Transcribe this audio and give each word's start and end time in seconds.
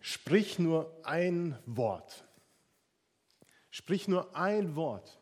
Sprich 0.00 0.58
nur 0.58 0.94
ein 1.04 1.58
Wort. 1.66 2.24
Sprich 3.70 4.08
nur 4.08 4.36
ein 4.36 4.76
Wort. 4.76 5.20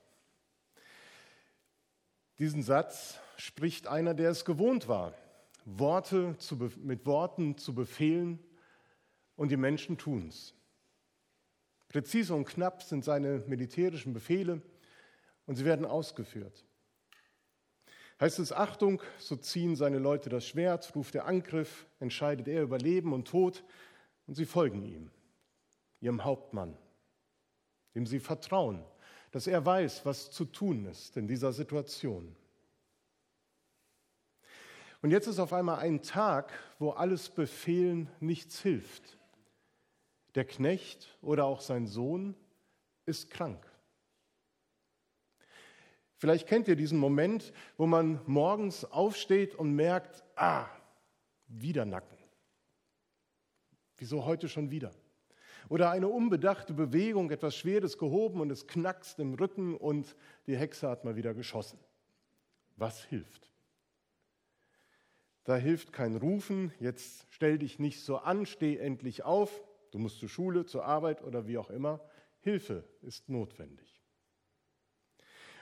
Diesen 2.39 2.63
Satz 2.63 3.19
spricht 3.37 3.87
einer, 3.87 4.15
der 4.15 4.31
es 4.31 4.45
gewohnt 4.45 4.89
war, 4.89 5.15
Worte 5.65 6.37
zu, 6.39 6.57
mit 6.57 7.05
Worten 7.07 7.59
zu 7.59 7.75
befehlen 7.75 8.39
und 9.37 9.51
die 9.51 9.57
Menschen 9.57 9.99
tun 9.99 10.29
es. 10.29 10.55
Präzise 11.89 12.35
und 12.35 12.47
knapp 12.47 12.83
sind 12.83 13.05
seine 13.05 13.41
militärischen 13.47 14.13
Befehle 14.13 14.63
und 15.47 15.57
sie 15.57 15.65
werden 15.65 15.85
ausgeführt. 15.85 16.65
Heißt 18.21 18.39
es 18.39 18.53
Achtung, 18.53 19.01
so 19.19 19.35
ziehen 19.35 19.77
seine 19.77 19.99
Leute 19.99 20.29
das 20.29 20.47
Schwert, 20.47 20.95
ruft 20.95 21.15
der 21.15 21.25
Angriff, 21.25 21.87
entscheidet 22.01 22.49
er 22.49 22.63
über 22.63 22.77
Leben 22.77 23.15
und 23.15 23.27
Tod 23.27 23.65
und 24.27 24.35
sie 24.35 24.45
folgen 24.45 24.83
ihm, 24.83 25.11
ihrem 26.01 26.23
Hauptmann, 26.23 26.77
dem 27.95 28.05
sie 28.07 28.21
vertrauen, 28.21 28.85
dass 29.31 29.47
er 29.47 29.65
weiß, 29.65 30.05
was 30.05 30.31
zu 30.31 30.45
tun 30.45 30.85
ist 30.85 31.17
in 31.17 31.29
dieser 31.29 31.55
Situation. 31.55 32.37
Und 35.01 35.13
jetzt 35.13 35.27
ist 35.27 35.39
auf 35.39 35.55
einmal 35.55 35.79
ein 35.79 36.03
Tag, 36.03 36.53
wo 36.79 36.91
alles 36.91 37.31
Befehlen 37.31 38.11
nichts 38.21 38.61
hilft. 38.61 39.17
Der 40.35 40.45
Knecht 40.45 41.17
oder 41.23 41.47
auch 41.47 41.63
sein 41.63 41.87
Sohn 41.87 42.35
ist 43.07 43.31
krank. 43.31 43.70
Vielleicht 46.21 46.47
kennt 46.47 46.69
ihr 46.69 46.77
diesen 46.77 46.99
Moment, 46.99 47.51
wo 47.79 47.87
man 47.87 48.21
morgens 48.27 48.85
aufsteht 48.85 49.55
und 49.55 49.75
merkt, 49.75 50.23
ah, 50.37 50.67
wieder 51.47 51.87
Nacken. 51.87 52.19
Wieso 53.97 54.27
heute 54.27 54.47
schon 54.47 54.71
wieder? 54.71 54.93
Oder 55.71 55.91
eine 55.91 56.09
unbedachte 56.09 56.75
Bewegung, 56.75 57.31
etwas 57.31 57.57
Schweres 57.57 57.97
gehoben 57.97 58.43
und 58.43 58.51
es 58.51 58.67
knackst 58.67 59.19
im 59.19 59.33
Rücken 59.33 59.75
und 59.75 60.15
die 60.47 60.59
Hexe 60.59 60.91
hat 60.91 61.07
mal 61.07 61.17
wieder 61.17 61.33
geschossen. 61.33 61.79
Was 62.77 63.03
hilft? 63.03 63.51
Da 65.45 65.57
hilft 65.57 65.91
kein 65.91 66.17
Rufen, 66.17 66.71
jetzt 66.81 67.29
stell 67.31 67.57
dich 67.57 67.79
nicht 67.79 68.05
so 68.05 68.19
an, 68.19 68.45
steh 68.45 68.77
endlich 68.77 69.23
auf, 69.23 69.63
du 69.91 69.99
musst 69.99 70.19
zur 70.19 70.29
Schule, 70.29 70.67
zur 70.67 70.85
Arbeit 70.85 71.25
oder 71.25 71.47
wie 71.47 71.57
auch 71.57 71.71
immer. 71.71 71.99
Hilfe 72.41 72.85
ist 73.01 73.31
notwendig. 73.31 74.00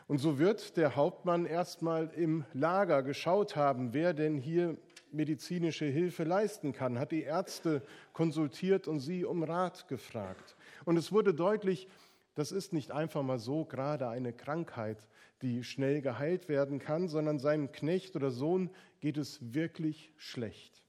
Und 0.09 0.19
so 0.19 0.39
wird 0.39 0.78
der 0.78 0.97
Hauptmann 0.97 1.45
erstmal 1.45 2.09
im 2.17 2.47
Lager 2.55 3.03
geschaut 3.03 3.56
haben, 3.56 3.92
wer 3.92 4.14
denn 4.14 4.39
hier 4.39 4.78
medizinische 5.12 5.84
Hilfe 5.84 6.25
leisten 6.25 6.73
kann, 6.73 6.98
hat 6.98 7.12
die 7.12 7.23
Ärzte 7.23 7.83
konsultiert 8.14 8.89
und 8.89 9.01
sie 9.01 9.27
um 9.27 9.42
Rat 9.42 9.86
gefragt. 9.86 10.56
Und 10.86 10.97
es 10.97 11.12
wurde 11.12 11.34
deutlich, 11.34 11.89
das 12.34 12.53
ist 12.53 12.73
nicht 12.73 12.91
einfach 12.91 13.23
mal 13.23 13.39
so 13.39 13.67
gerade 13.67 14.09
eine 14.09 14.33
Krankheit, 14.33 15.06
die 15.42 15.62
schnell 15.62 16.01
geheilt 16.01 16.48
werden 16.48 16.79
kann, 16.79 17.09
sondern 17.09 17.39
seinem 17.39 17.70
Knecht 17.70 18.17
oder 18.17 18.31
Sohn 18.31 18.70
geht 19.01 19.19
es 19.19 19.53
wirklich 19.53 20.11
schlecht. 20.17 20.83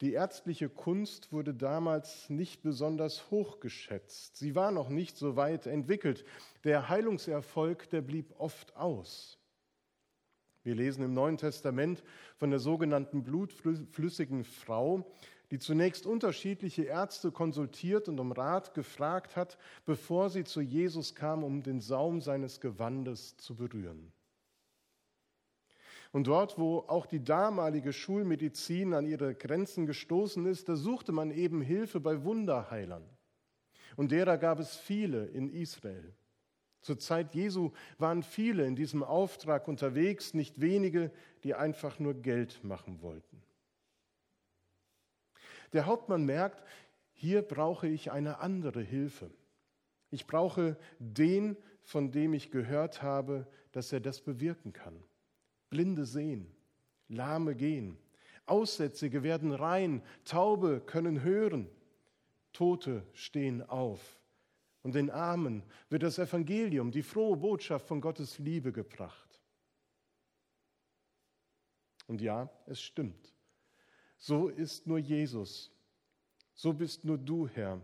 Die 0.00 0.14
ärztliche 0.14 0.70
Kunst 0.70 1.30
wurde 1.30 1.52
damals 1.52 2.30
nicht 2.30 2.62
besonders 2.62 3.30
hoch 3.30 3.60
geschätzt. 3.60 4.36
Sie 4.36 4.54
war 4.54 4.70
noch 4.70 4.88
nicht 4.88 5.18
so 5.18 5.36
weit 5.36 5.66
entwickelt. 5.66 6.24
Der 6.64 6.88
Heilungserfolg, 6.88 7.90
der 7.90 8.00
blieb 8.00 8.32
oft 8.38 8.76
aus. 8.76 9.38
Wir 10.62 10.74
lesen 10.74 11.04
im 11.04 11.12
Neuen 11.12 11.36
Testament 11.36 12.02
von 12.36 12.50
der 12.50 12.60
sogenannten 12.60 13.22
blutflüssigen 13.22 14.44
Frau, 14.44 15.10
die 15.50 15.58
zunächst 15.58 16.06
unterschiedliche 16.06 16.84
Ärzte 16.84 17.30
konsultiert 17.30 18.08
und 18.08 18.20
um 18.20 18.32
Rat 18.32 18.72
gefragt 18.72 19.36
hat, 19.36 19.58
bevor 19.84 20.30
sie 20.30 20.44
zu 20.44 20.60
Jesus 20.60 21.14
kam, 21.14 21.44
um 21.44 21.62
den 21.62 21.80
Saum 21.80 22.20
seines 22.20 22.60
Gewandes 22.60 23.36
zu 23.36 23.54
berühren. 23.54 24.12
Und 26.12 26.26
dort, 26.26 26.58
wo 26.58 26.78
auch 26.88 27.06
die 27.06 27.22
damalige 27.22 27.92
Schulmedizin 27.92 28.94
an 28.94 29.06
ihre 29.06 29.34
Grenzen 29.34 29.86
gestoßen 29.86 30.44
ist, 30.46 30.68
da 30.68 30.74
suchte 30.74 31.12
man 31.12 31.30
eben 31.30 31.60
Hilfe 31.60 32.00
bei 32.00 32.24
Wunderheilern. 32.24 33.08
Und 33.96 34.10
derer 34.10 34.36
gab 34.36 34.58
es 34.58 34.76
viele 34.76 35.26
in 35.26 35.48
Israel. 35.48 36.14
Zur 36.82 36.98
Zeit 36.98 37.34
Jesu 37.34 37.72
waren 37.98 38.22
viele 38.22 38.66
in 38.66 38.74
diesem 38.74 39.02
Auftrag 39.02 39.68
unterwegs, 39.68 40.34
nicht 40.34 40.60
wenige, 40.60 41.12
die 41.44 41.54
einfach 41.54 41.98
nur 41.98 42.14
Geld 42.14 42.64
machen 42.64 43.02
wollten. 43.02 43.42
Der 45.72 45.86
Hauptmann 45.86 46.24
merkt, 46.24 46.64
hier 47.12 47.42
brauche 47.42 47.86
ich 47.86 48.10
eine 48.10 48.38
andere 48.38 48.80
Hilfe. 48.80 49.30
Ich 50.10 50.26
brauche 50.26 50.76
den, 50.98 51.56
von 51.82 52.10
dem 52.10 52.32
ich 52.32 52.50
gehört 52.50 53.02
habe, 53.02 53.46
dass 53.72 53.92
er 53.92 54.00
das 54.00 54.20
bewirken 54.20 54.72
kann. 54.72 55.04
Blinde 55.70 56.04
sehen, 56.04 56.46
Lahme 57.08 57.54
gehen, 57.54 57.96
Aussätzige 58.46 59.22
werden 59.22 59.52
rein, 59.52 60.02
Taube 60.24 60.80
können 60.80 61.22
hören, 61.22 61.68
Tote 62.52 63.06
stehen 63.12 63.62
auf. 63.62 64.20
Und 64.82 64.94
den 64.94 65.10
Armen 65.10 65.62
wird 65.88 66.02
das 66.02 66.18
Evangelium, 66.18 66.90
die 66.90 67.02
frohe 67.02 67.36
Botschaft 67.36 67.86
von 67.86 68.00
Gottes 68.00 68.38
Liebe 68.38 68.72
gebracht. 68.72 69.40
Und 72.06 72.20
ja, 72.20 72.50
es 72.66 72.82
stimmt. 72.82 73.32
So 74.18 74.48
ist 74.48 74.86
nur 74.86 74.98
Jesus. 74.98 75.70
So 76.54 76.72
bist 76.72 77.04
nur 77.04 77.18
du, 77.18 77.46
Herr, 77.46 77.80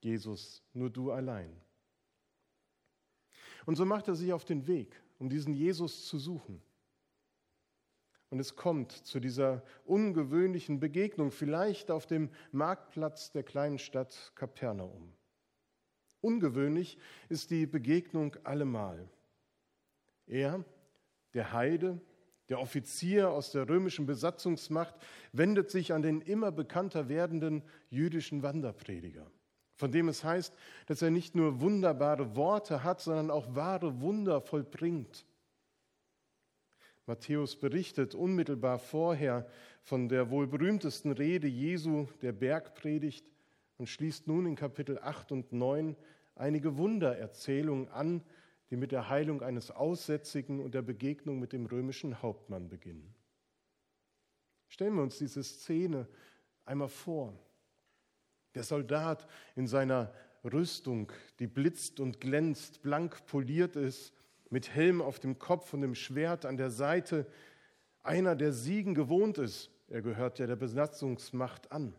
Jesus, 0.00 0.62
nur 0.72 0.90
du 0.90 1.10
allein. 1.10 1.50
Und 3.66 3.76
so 3.76 3.84
macht 3.84 4.06
er 4.08 4.14
sich 4.14 4.32
auf 4.32 4.44
den 4.44 4.66
Weg, 4.66 4.94
um 5.18 5.28
diesen 5.28 5.54
Jesus 5.54 6.06
zu 6.06 6.18
suchen. 6.18 6.62
Und 8.34 8.40
es 8.40 8.56
kommt 8.56 8.90
zu 8.90 9.20
dieser 9.20 9.62
ungewöhnlichen 9.84 10.80
Begegnung, 10.80 11.30
vielleicht 11.30 11.92
auf 11.92 12.04
dem 12.04 12.30
Marktplatz 12.50 13.30
der 13.30 13.44
kleinen 13.44 13.78
Stadt 13.78 14.32
Kapernaum. 14.34 15.12
Ungewöhnlich 16.20 16.98
ist 17.28 17.52
die 17.52 17.64
Begegnung 17.64 18.34
allemal. 18.42 19.08
Er, 20.26 20.64
der 21.32 21.52
Heide, 21.52 22.00
der 22.48 22.58
Offizier 22.58 23.30
aus 23.30 23.52
der 23.52 23.68
römischen 23.68 24.04
Besatzungsmacht, 24.04 24.96
wendet 25.30 25.70
sich 25.70 25.92
an 25.92 26.02
den 26.02 26.20
immer 26.20 26.50
bekannter 26.50 27.08
werdenden 27.08 27.62
jüdischen 27.88 28.42
Wanderprediger, 28.42 29.30
von 29.76 29.92
dem 29.92 30.08
es 30.08 30.24
heißt, 30.24 30.52
dass 30.86 31.02
er 31.02 31.12
nicht 31.12 31.36
nur 31.36 31.60
wunderbare 31.60 32.34
Worte 32.34 32.82
hat, 32.82 33.00
sondern 33.00 33.30
auch 33.30 33.54
wahre 33.54 34.00
Wunder 34.00 34.40
vollbringt. 34.40 35.24
Matthäus 37.06 37.56
berichtet 37.56 38.14
unmittelbar 38.14 38.78
vorher 38.78 39.46
von 39.82 40.08
der 40.08 40.30
wohl 40.30 40.46
berühmtesten 40.46 41.12
Rede 41.12 41.46
Jesu, 41.46 42.06
der 42.22 42.32
Bergpredigt, 42.32 43.26
und 43.76 43.88
schließt 43.88 44.26
nun 44.28 44.46
in 44.46 44.54
Kapitel 44.54 44.98
8 44.98 45.32
und 45.32 45.52
9 45.52 45.96
einige 46.36 46.76
Wundererzählungen 46.76 47.88
an, 47.88 48.22
die 48.70 48.76
mit 48.76 48.92
der 48.92 49.08
Heilung 49.08 49.42
eines 49.42 49.70
Aussätzigen 49.70 50.60
und 50.60 50.74
der 50.74 50.82
Begegnung 50.82 51.38
mit 51.38 51.52
dem 51.52 51.66
römischen 51.66 52.22
Hauptmann 52.22 52.68
beginnen. 52.68 53.14
Stellen 54.68 54.94
wir 54.94 55.02
uns 55.02 55.18
diese 55.18 55.42
Szene 55.42 56.08
einmal 56.64 56.88
vor. 56.88 57.38
Der 58.54 58.62
Soldat 58.62 59.26
in 59.56 59.66
seiner 59.66 60.12
Rüstung, 60.44 61.12
die 61.38 61.46
blitzt 61.46 62.00
und 62.00 62.20
glänzt, 62.20 62.82
blank 62.82 63.26
poliert 63.26 63.76
ist, 63.76 64.12
mit 64.50 64.74
Helm 64.74 65.02
auf 65.02 65.18
dem 65.18 65.38
Kopf 65.38 65.72
und 65.72 65.80
dem 65.80 65.94
Schwert 65.94 66.44
an 66.46 66.56
der 66.56 66.70
Seite, 66.70 67.26
einer, 68.02 68.36
der 68.36 68.52
Siegen 68.52 68.94
gewohnt 68.94 69.38
ist. 69.38 69.70
Er 69.88 70.02
gehört 70.02 70.38
ja 70.38 70.46
der 70.46 70.56
Besatzungsmacht 70.56 71.72
an. 71.72 71.94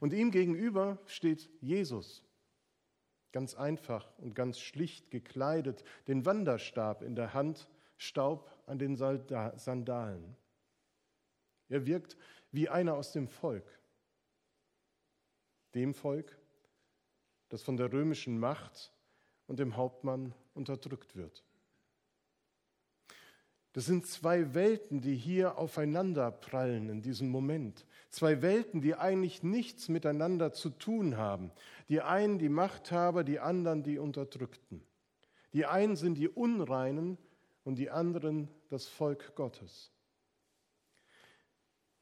Und 0.00 0.12
ihm 0.12 0.30
gegenüber 0.30 0.98
steht 1.06 1.50
Jesus, 1.60 2.24
ganz 3.32 3.54
einfach 3.54 4.12
und 4.18 4.34
ganz 4.34 4.58
schlicht 4.58 5.10
gekleidet, 5.10 5.84
den 6.08 6.24
Wanderstab 6.24 7.02
in 7.02 7.14
der 7.14 7.34
Hand, 7.34 7.68
Staub 7.96 8.50
an 8.66 8.78
den 8.78 8.96
Sandalen. 8.96 10.36
Er 11.68 11.86
wirkt 11.86 12.16
wie 12.50 12.68
einer 12.68 12.94
aus 12.94 13.12
dem 13.12 13.28
Volk, 13.28 13.64
dem 15.74 15.94
Volk, 15.94 16.36
das 17.48 17.62
von 17.62 17.76
der 17.76 17.92
römischen 17.92 18.38
Macht 18.38 18.92
und 19.46 19.58
dem 19.58 19.76
Hauptmann 19.76 20.34
unterdrückt 20.54 21.16
wird. 21.16 21.44
Das 23.72 23.86
sind 23.86 24.06
zwei 24.06 24.52
Welten, 24.54 25.00
die 25.00 25.16
hier 25.16 25.56
aufeinander 25.56 26.30
prallen 26.30 26.90
in 26.90 27.00
diesem 27.00 27.30
Moment. 27.30 27.86
Zwei 28.10 28.42
Welten, 28.42 28.82
die 28.82 28.94
eigentlich 28.94 29.42
nichts 29.42 29.88
miteinander 29.88 30.52
zu 30.52 30.68
tun 30.68 31.16
haben. 31.16 31.50
Die 31.88 32.02
einen 32.02 32.38
die 32.38 32.50
Machthaber, 32.50 33.24
die 33.24 33.40
anderen 33.40 33.82
die 33.82 33.98
Unterdrückten. 33.98 34.84
Die 35.54 35.64
einen 35.64 35.96
sind 35.96 36.16
die 36.16 36.28
Unreinen 36.28 37.16
und 37.64 37.76
die 37.76 37.90
anderen 37.90 38.48
das 38.68 38.86
Volk 38.88 39.34
Gottes. 39.36 39.90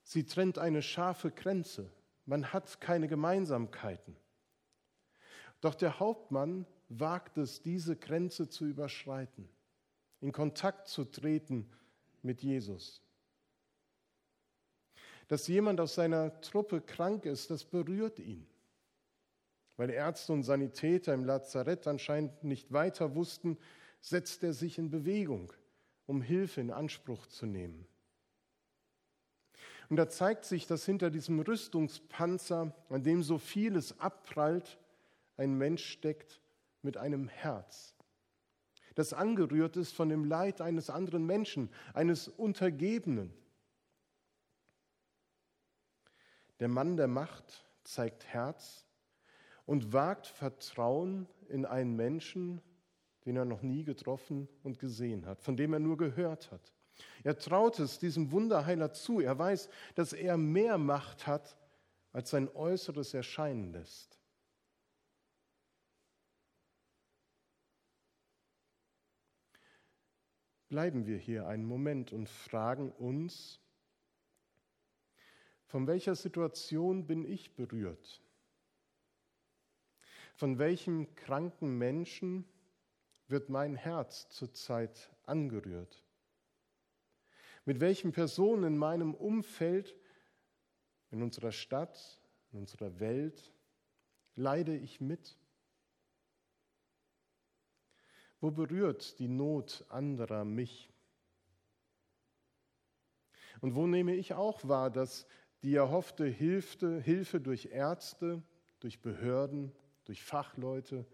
Sie 0.03 0.26
trennt 0.26 0.58
eine 0.58 0.82
scharfe 0.82 1.31
Grenze. 1.31 1.93
Man 2.26 2.53
hat 2.53 2.81
keine 2.81 3.06
Gemeinsamkeiten. 3.06 4.17
Doch 5.61 5.76
der 5.76 6.00
Hauptmann 6.00 6.67
wagt 6.90 7.38
es, 7.38 7.62
diese 7.62 7.96
Grenze 7.96 8.48
zu 8.48 8.66
überschreiten, 8.66 9.48
in 10.20 10.32
Kontakt 10.32 10.88
zu 10.88 11.04
treten 11.04 11.70
mit 12.22 12.42
Jesus. 12.42 13.00
Dass 15.28 15.46
jemand 15.46 15.81
aus 15.81 15.94
seiner 15.94 16.40
Truppe 16.40 16.81
krank 16.81 17.25
ist, 17.25 17.50
das 17.50 17.64
berührt 17.64 18.19
ihn. 18.19 18.46
Weil 19.76 19.90
Ärzte 19.90 20.32
und 20.32 20.42
Sanitäter 20.42 21.14
im 21.14 21.25
Lazarett 21.25 21.87
anscheinend 21.87 22.42
nicht 22.42 22.72
weiter 22.72 23.14
wussten, 23.14 23.56
setzt 24.00 24.43
er 24.43 24.52
sich 24.52 24.76
in 24.76 24.90
Bewegung, 24.90 25.52
um 26.06 26.20
Hilfe 26.20 26.60
in 26.60 26.72
Anspruch 26.72 27.26
zu 27.28 27.46
nehmen. 27.46 27.86
Und 29.88 29.96
da 29.96 30.08
zeigt 30.08 30.44
sich, 30.44 30.66
dass 30.66 30.84
hinter 30.84 31.10
diesem 31.10 31.40
Rüstungspanzer, 31.40 32.75
an 32.88 33.02
dem 33.02 33.22
so 33.22 33.38
vieles 33.38 33.98
abprallt, 34.00 34.78
ein 35.36 35.56
Mensch 35.56 35.84
steckt 35.84 36.40
mit 36.82 36.97
einem 36.97 37.29
Herz, 37.29 37.94
das 38.94 39.12
angerührt 39.12 39.77
ist 39.77 39.94
von 39.94 40.09
dem 40.09 40.25
Leid 40.25 40.61
eines 40.61 40.91
anderen 40.91 41.25
Menschen, 41.25 41.71
eines 41.94 42.29
Untergebenen. 42.29 43.32
Der 46.59 46.69
Mann 46.69 46.97
der 46.97 47.09
Macht 47.09 47.65
zeigt 47.85 48.27
Herz 48.27 48.85
und 49.65 49.93
wagt 49.93 50.27
Vertrauen 50.27 51.27
in 51.49 51.65
einen 51.65 51.97
Menschen, 51.97 52.61
den 53.25 53.37
er 53.37 53.44
noch 53.44 53.62
nie 53.62 53.85
getroffen 53.85 54.49
und 54.62 54.79
gesehen 54.79 55.27
hat, 55.27 55.41
von 55.41 55.56
dem 55.56 55.73
er 55.73 55.81
nur 55.81 55.97
gehört 55.97 56.50
hat. 56.50 56.73
Er 57.23 57.38
traut 57.38 57.79
es 57.79 57.99
diesem 57.99 58.31
Wunderheiler 58.31 58.93
zu. 58.93 59.21
Er 59.21 59.38
weiß, 59.38 59.69
dass 59.94 60.12
er 60.12 60.37
mehr 60.37 60.79
Macht 60.79 61.27
hat, 61.27 61.56
als 62.12 62.31
sein 62.31 62.49
Äußeres 62.55 63.15
erscheinen 63.15 63.73
lässt. 63.73 64.19
Bleiben 70.70 71.05
wir 71.05 71.19
hier 71.19 71.49
einen 71.49 71.64
Moment 71.64 72.12
und 72.12 72.28
fragen 72.28 72.93
uns, 72.93 73.58
von 75.67 75.88
welcher 75.88 76.14
Situation 76.14 77.08
bin 77.08 77.25
ich 77.25 77.56
berührt? 77.56 78.22
Von 80.37 80.61
welchem 80.61 81.12
kranken 81.17 81.76
Menschen 81.76 82.44
wird 83.26 83.49
mein 83.49 83.75
Herz 83.75 84.28
zurzeit 84.28 85.11
angerührt? 85.26 86.05
Mit 87.64 87.81
welchen 87.81 88.12
Personen 88.12 88.62
in 88.62 88.78
meinem 88.78 89.12
Umfeld, 89.12 89.96
in 91.11 91.20
unserer 91.20 91.50
Stadt, 91.50 92.22
in 92.52 92.61
unserer 92.61 93.00
Welt 93.00 93.52
leide 94.37 94.76
ich 94.76 95.00
mit? 95.00 95.37
Wo 98.40 98.50
berührt 98.50 99.19
die 99.19 99.28
Not 99.28 99.84
anderer 99.88 100.44
mich? 100.44 100.90
Und 103.60 103.75
wo 103.75 103.87
nehme 103.87 104.14
ich 104.14 104.34
auch 104.34 104.66
wahr, 104.66 104.90
dass 104.90 105.26
die 105.62 105.75
erhoffte 105.75 106.25
Hilfe, 106.25 107.00
Hilfe 107.00 107.40
durch 107.40 107.66
Ärzte, 107.66 108.42
durch 108.81 109.00
Behörden, 109.02 109.72
durch 110.06 110.22
Fachleute 110.22 111.06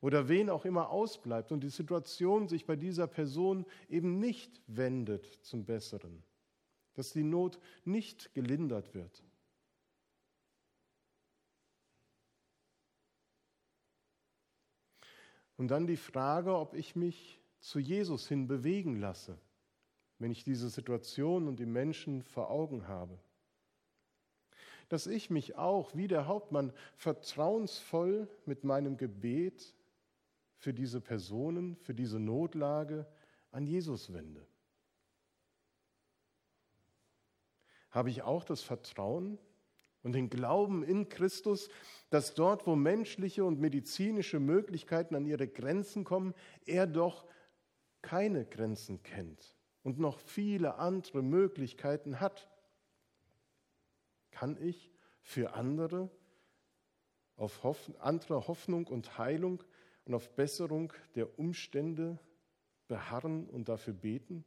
oder 0.00 0.28
wen 0.28 0.50
auch 0.50 0.66
immer 0.66 0.90
ausbleibt 0.90 1.50
und 1.50 1.64
die 1.64 1.70
Situation 1.70 2.48
sich 2.48 2.66
bei 2.66 2.76
dieser 2.76 3.06
Person 3.06 3.64
eben 3.88 4.18
nicht 4.18 4.60
wendet 4.66 5.24
zum 5.42 5.64
Besseren, 5.64 6.22
dass 6.92 7.12
die 7.12 7.24
Not 7.24 7.58
nicht 7.84 8.34
gelindert 8.34 8.94
wird. 8.94 9.24
Und 15.56 15.68
dann 15.68 15.86
die 15.86 15.96
Frage, 15.96 16.56
ob 16.56 16.74
ich 16.74 16.96
mich 16.96 17.40
zu 17.60 17.78
Jesus 17.78 18.28
hin 18.28 18.46
bewegen 18.46 18.96
lasse, 18.96 19.38
wenn 20.18 20.30
ich 20.30 20.44
diese 20.44 20.68
Situation 20.68 21.48
und 21.48 21.58
die 21.58 21.66
Menschen 21.66 22.22
vor 22.22 22.50
Augen 22.50 22.88
habe. 22.88 23.18
Dass 24.88 25.06
ich 25.06 25.30
mich 25.30 25.56
auch, 25.56 25.94
wie 25.94 26.08
der 26.08 26.26
Hauptmann, 26.26 26.72
vertrauensvoll 26.96 28.28
mit 28.44 28.64
meinem 28.64 28.96
Gebet 28.96 29.74
für 30.56 30.74
diese 30.74 31.00
Personen, 31.00 31.76
für 31.76 31.94
diese 31.94 32.20
Notlage 32.20 33.06
an 33.50 33.66
Jesus 33.66 34.12
wende? 34.12 34.46
Habe 37.90 38.10
ich 38.10 38.22
auch 38.22 38.44
das 38.44 38.62
Vertrauen 38.62 39.38
und 40.04 40.12
den 40.12 40.30
Glauben 40.30 40.84
in 40.84 41.08
Christus, 41.08 41.68
dass 42.10 42.34
dort, 42.34 42.66
wo 42.66 42.76
menschliche 42.76 43.44
und 43.44 43.58
medizinische 43.58 44.38
Möglichkeiten 44.38 45.16
an 45.16 45.26
ihre 45.26 45.48
Grenzen 45.48 46.04
kommen, 46.04 46.34
er 46.66 46.86
doch 46.86 47.24
keine 48.02 48.44
Grenzen 48.44 49.02
kennt 49.02 49.56
und 49.82 49.98
noch 49.98 50.20
viele 50.20 50.76
andere 50.76 51.22
Möglichkeiten 51.22 52.20
hat? 52.20 52.48
Kann 54.30 54.56
ich 54.62 54.92
für 55.22 55.54
andere 55.54 56.10
auf 57.36 57.64
andere 57.98 58.46
Hoffnung 58.46 58.86
und 58.86 59.18
Heilung 59.18 59.64
und 60.04 60.14
auf 60.14 60.30
Besserung 60.36 60.92
der 61.16 61.38
Umstände 61.38 62.18
beharren 62.86 63.48
und 63.48 63.68
dafür 63.68 63.94
beten? 63.94 64.44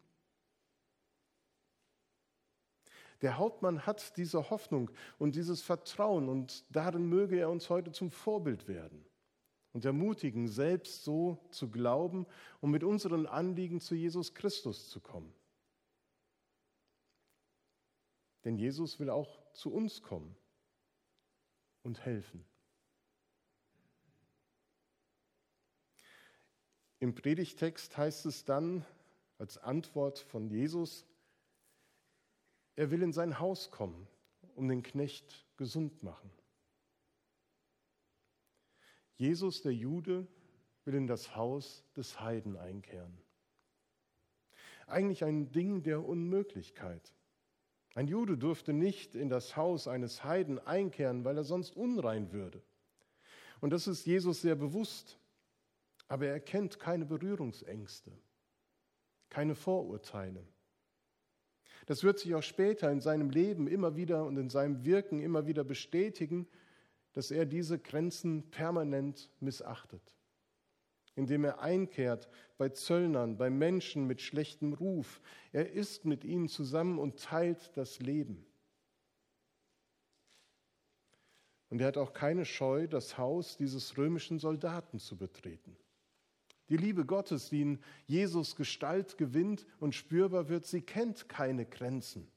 Der 3.21 3.37
Hauptmann 3.37 3.85
hat 3.85 4.15
diese 4.17 4.49
Hoffnung 4.49 4.91
und 5.17 5.35
dieses 5.35 5.61
Vertrauen 5.61 6.29
und 6.29 6.63
darin 6.75 7.07
möge 7.07 7.37
er 7.37 7.49
uns 7.49 7.69
heute 7.69 7.91
zum 7.91 8.11
Vorbild 8.11 8.67
werden 8.67 9.05
und 9.73 9.85
ermutigen, 9.85 10.47
selbst 10.47 11.03
so 11.03 11.37
zu 11.49 11.69
glauben 11.69 12.25
und 12.61 12.71
mit 12.71 12.83
unseren 12.83 13.25
Anliegen 13.25 13.79
zu 13.79 13.95
Jesus 13.95 14.33
Christus 14.33 14.89
zu 14.89 14.99
kommen. 14.99 15.33
Denn 18.43 18.57
Jesus 18.57 18.99
will 18.99 19.09
auch 19.09 19.41
zu 19.53 19.73
uns 19.73 20.01
kommen 20.01 20.35
und 21.83 22.05
helfen. 22.05 22.45
Im 26.99 27.13
Predigtext 27.13 27.97
heißt 27.97 28.25
es 28.25 28.45
dann 28.45 28.85
als 29.37 29.57
Antwort 29.57 30.17
von 30.17 30.47
Jesus, 30.49 31.05
er 32.77 32.89
will 32.89 33.01
in 33.01 33.11
sein 33.11 33.39
Haus 33.39 33.69
kommen, 33.71 34.07
um 34.55 34.69
den 34.69 34.83
Knecht 34.83 35.45
gesund 35.57 36.01
machen. 36.01 36.31
Jesus, 39.17 39.61
der 39.61 39.73
Jude, 39.73 40.25
will 40.85 40.93
in 40.95 41.07
das 41.07 41.35
Haus 41.35 41.83
des 41.97 42.21
Heiden 42.21 42.55
einkehren. 42.55 43.17
Eigentlich 44.85 45.25
ein 45.25 45.51
Ding 45.51 45.83
der 45.83 46.05
Unmöglichkeit. 46.05 47.13
Ein 47.93 48.07
Jude 48.07 48.37
durfte 48.37 48.71
nicht 48.71 49.15
in 49.15 49.27
das 49.27 49.57
Haus 49.57 49.89
eines 49.89 50.23
Heiden 50.23 50.57
einkehren, 50.59 51.25
weil 51.25 51.35
er 51.35 51.43
sonst 51.43 51.75
unrein 51.75 52.31
würde. 52.31 52.63
Und 53.59 53.71
das 53.71 53.87
ist 53.87 54.05
Jesus 54.05 54.41
sehr 54.41 54.55
bewusst 54.55 55.19
aber 56.07 56.27
er 56.27 56.39
kennt 56.39 56.79
keine 56.79 57.05
Berührungsängste, 57.05 58.11
keine 59.29 59.55
Vorurteile. 59.55 60.45
Das 61.87 62.03
wird 62.03 62.19
sich 62.19 62.35
auch 62.35 62.43
später 62.43 62.91
in 62.91 62.99
seinem 62.99 63.29
Leben 63.29 63.65
immer 63.65 63.95
wieder 63.95 64.25
und 64.25 64.37
in 64.37 64.49
seinem 64.49 64.83
Wirken 64.83 65.21
immer 65.21 65.47
wieder 65.47 65.63
bestätigen, 65.63 66.45
dass 67.13 67.31
er 67.31 67.45
diese 67.45 67.79
Grenzen 67.79 68.51
permanent 68.51 69.31
missachtet, 69.39 70.01
indem 71.15 71.45
er 71.45 71.61
einkehrt 71.61 72.27
bei 72.57 72.69
Zöllnern, 72.69 73.37
bei 73.37 73.49
Menschen 73.49 74.05
mit 74.05 74.21
schlechtem 74.21 74.73
Ruf. 74.73 75.21
Er 75.53 75.71
ist 75.71 76.03
mit 76.03 76.25
ihnen 76.25 76.49
zusammen 76.49 76.99
und 76.99 77.23
teilt 77.23 77.71
das 77.75 77.99
Leben. 77.99 78.45
Und 81.69 81.79
er 81.79 81.87
hat 81.87 81.97
auch 81.97 82.11
keine 82.11 82.43
Scheu, 82.43 82.87
das 82.87 83.17
Haus 83.17 83.55
dieses 83.55 83.97
römischen 83.97 84.39
Soldaten 84.39 84.99
zu 84.99 85.15
betreten. 85.15 85.77
Die 86.69 86.77
Liebe 86.77 87.05
Gottes, 87.05 87.49
die 87.49 87.61
in 87.61 87.79
Jesus 88.05 88.55
Gestalt 88.55 89.17
gewinnt 89.17 89.65
und 89.79 89.95
spürbar 89.95 90.49
wird, 90.49 90.65
sie 90.65 90.81
kennt 90.81 91.29
keine 91.29 91.65
Grenzen. 91.65 92.27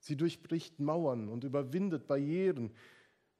Sie 0.00 0.16
durchbricht 0.16 0.80
Mauern 0.80 1.28
und 1.28 1.44
überwindet 1.44 2.06
Barrieren. 2.06 2.72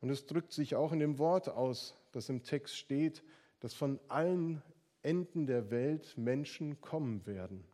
Und 0.01 0.11
es 0.11 0.27
drückt 0.27 0.53
sich 0.53 0.77
auch 0.77 0.93
in 0.93 1.01
dem 1.01 1.19
Wort 1.19 1.49
aus, 1.49 1.95
das 2.13 2.29
im 2.29 2.43
Text 2.43 2.77
steht, 2.77 3.23
dass 3.61 3.75
von 3.75 3.99
allen 4.09 4.63
Enden 5.03 5.47
der 5.47 5.71
Welt 5.71 6.17
Menschen 6.17 6.81
kommen 6.81 7.27
werden. 7.27 7.65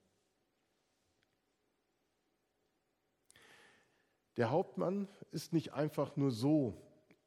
Der 4.36 4.50
Hauptmann 4.50 5.06
ist 5.32 5.52
nicht 5.52 5.74
einfach 5.74 6.16
nur 6.16 6.30
so 6.30 6.80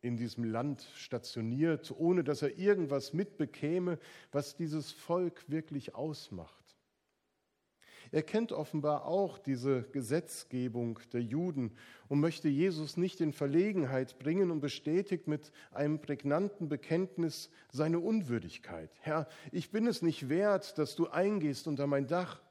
in 0.04 0.18
diesem 0.18 0.44
Land 0.44 0.86
stationiert, 0.96 1.92
ohne 1.98 2.24
dass 2.24 2.42
er 2.42 2.58
irgendwas 2.58 3.14
mitbekäme, 3.14 3.98
was 4.32 4.56
dieses 4.56 4.92
Volk 4.92 5.50
wirklich 5.50 5.96
ausmacht. 5.96 6.64
Er 8.12 8.22
kennt 8.22 8.52
offenbar 8.52 9.06
auch 9.06 9.40
diese 9.40 9.84
Gesetzgebung 9.92 11.00
der 11.14 11.22
Juden 11.22 11.72
und 12.10 12.20
möchte 12.20 12.50
Jesus 12.50 12.98
nicht 12.98 13.22
in 13.22 13.32
Verlegenheit 13.32 14.20
bringen 14.20 14.52
und 14.52 14.60
bestätigt 14.60 15.28
mit 15.28 15.52
einem 15.72 16.00
prägnanten 16.00 16.68
Bekenntnis 16.68 17.50
seine 17.72 18.00
Unwürdigkeit. 18.00 18.92
Herr, 19.00 19.28
ich 19.52 19.72
bin 19.72 19.88
es 19.88 20.02
nicht 20.02 20.28
wert, 20.28 20.78
dass 20.78 20.96
du 20.96 21.08
eingehst 21.08 21.66
unter 21.66 21.88
mein 21.88 22.08
Dach, 22.08 22.42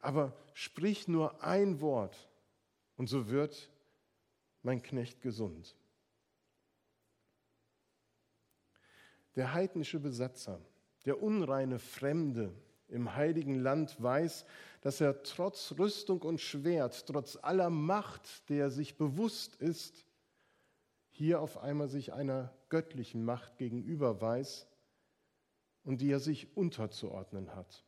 aber 0.00 0.36
sprich 0.52 1.06
nur 1.06 1.42
ein 1.44 1.80
Wort 1.80 2.28
und 2.96 3.08
so 3.08 3.30
wird 3.30 3.70
mein 4.62 4.82
Knecht 4.82 5.22
gesund. 5.22 5.76
Der 9.36 9.52
heidnische 9.52 9.98
Besatzer, 9.98 10.60
der 11.04 11.22
unreine 11.22 11.78
Fremde, 11.78 12.52
im 12.88 13.14
heiligen 13.14 13.56
Land 13.56 14.00
weiß, 14.02 14.44
dass 14.80 15.00
er 15.00 15.22
trotz 15.22 15.74
Rüstung 15.78 16.22
und 16.22 16.40
Schwert, 16.40 17.06
trotz 17.06 17.36
aller 17.40 17.70
Macht, 17.70 18.48
der 18.50 18.70
sich 18.70 18.96
bewusst 18.96 19.56
ist, 19.56 20.06
hier 21.10 21.40
auf 21.40 21.58
einmal 21.58 21.88
sich 21.88 22.12
einer 22.12 22.52
göttlichen 22.68 23.24
Macht 23.24 23.56
gegenüber 23.56 24.20
weiß 24.20 24.66
und 25.84 26.00
die 26.00 26.10
er 26.10 26.20
sich 26.20 26.56
unterzuordnen 26.56 27.54
hat. 27.54 27.84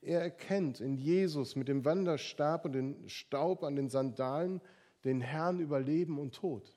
Er 0.00 0.20
erkennt 0.20 0.80
in 0.80 0.96
Jesus 0.96 1.54
mit 1.54 1.68
dem 1.68 1.84
Wanderstab 1.84 2.64
und 2.64 2.72
dem 2.72 3.08
Staub 3.08 3.62
an 3.62 3.76
den 3.76 3.88
Sandalen 3.88 4.60
den 5.04 5.20
Herrn 5.20 5.60
über 5.60 5.80
Leben 5.80 6.18
und 6.18 6.34
Tod. 6.34 6.74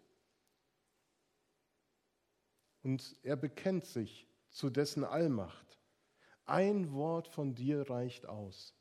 Und 2.85 3.17
er 3.23 3.35
bekennt 3.35 3.83
sich 3.87 4.27
zu 4.51 4.69
dessen 4.69 5.03
Allmacht. 5.03 5.79
Ein 6.45 6.93
Wort 6.93 7.27
von 7.27 7.55
dir 7.55 7.89
reicht 7.89 8.27
aus. 8.27 8.75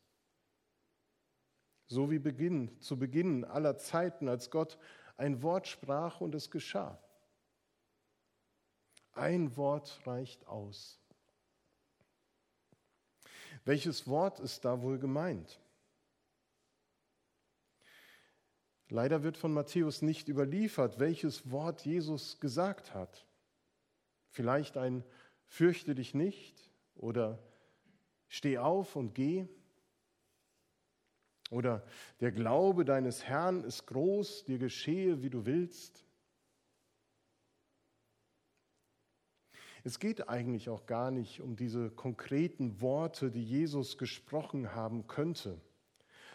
So 1.86 2.10
wie 2.10 2.18
Beginn, 2.18 2.78
zu 2.82 2.98
Beginn 2.98 3.46
aller 3.46 3.78
Zeiten, 3.78 4.28
als 4.28 4.50
Gott 4.50 4.78
ein 5.16 5.42
Wort 5.42 5.68
sprach 5.68 6.20
und 6.20 6.34
es 6.34 6.50
geschah. 6.50 7.02
Ein 9.12 9.56
Wort 9.56 10.06
reicht 10.06 10.46
aus. 10.48 11.00
Welches 13.64 14.06
Wort 14.06 14.38
ist 14.38 14.66
da 14.66 14.82
wohl 14.82 14.98
gemeint? 14.98 15.58
Leider 18.90 19.22
wird 19.22 19.38
von 19.38 19.54
Matthäus 19.54 20.02
nicht 20.02 20.28
überliefert, 20.28 20.98
welches 20.98 21.50
Wort 21.50 21.86
Jesus 21.86 22.38
gesagt 22.38 22.92
hat. 22.92 23.24
Vielleicht 24.34 24.76
ein 24.76 25.04
Fürchte 25.46 25.94
dich 25.94 26.12
nicht 26.12 26.68
oder 26.96 27.38
Steh 28.26 28.58
auf 28.58 28.96
und 28.96 29.14
geh. 29.14 29.46
Oder 31.50 31.86
der 32.18 32.32
Glaube 32.32 32.84
deines 32.84 33.22
Herrn 33.22 33.62
ist 33.62 33.86
groß, 33.86 34.44
dir 34.44 34.58
geschehe, 34.58 35.22
wie 35.22 35.30
du 35.30 35.46
willst. 35.46 36.04
Es 39.84 40.00
geht 40.00 40.28
eigentlich 40.28 40.68
auch 40.68 40.86
gar 40.86 41.12
nicht 41.12 41.40
um 41.40 41.54
diese 41.54 41.90
konkreten 41.90 42.80
Worte, 42.80 43.30
die 43.30 43.44
Jesus 43.44 43.98
gesprochen 43.98 44.74
haben 44.74 45.06
könnte, 45.06 45.60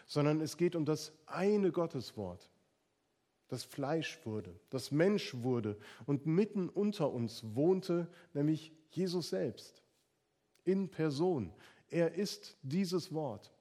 sondern 0.06 0.40
es 0.40 0.56
geht 0.56 0.74
um 0.74 0.86
das 0.86 1.12
eine 1.26 1.70
Gotteswort, 1.70 2.48
das 3.50 3.64
Fleisch 3.64 4.18
wurde, 4.24 4.58
das 4.70 4.90
Mensch 4.90 5.34
wurde 5.34 5.76
und 6.06 6.24
mitten 6.24 6.68
unter 6.68 7.12
uns 7.12 7.42
wohnte, 7.54 8.08
nämlich 8.32 8.72
Jesus 8.90 9.30
selbst, 9.30 9.82
in 10.64 10.88
Person, 10.88 11.52
er 11.88 12.14
ist 12.14 12.56
dieses 12.62 13.12
Wort. 13.12 13.52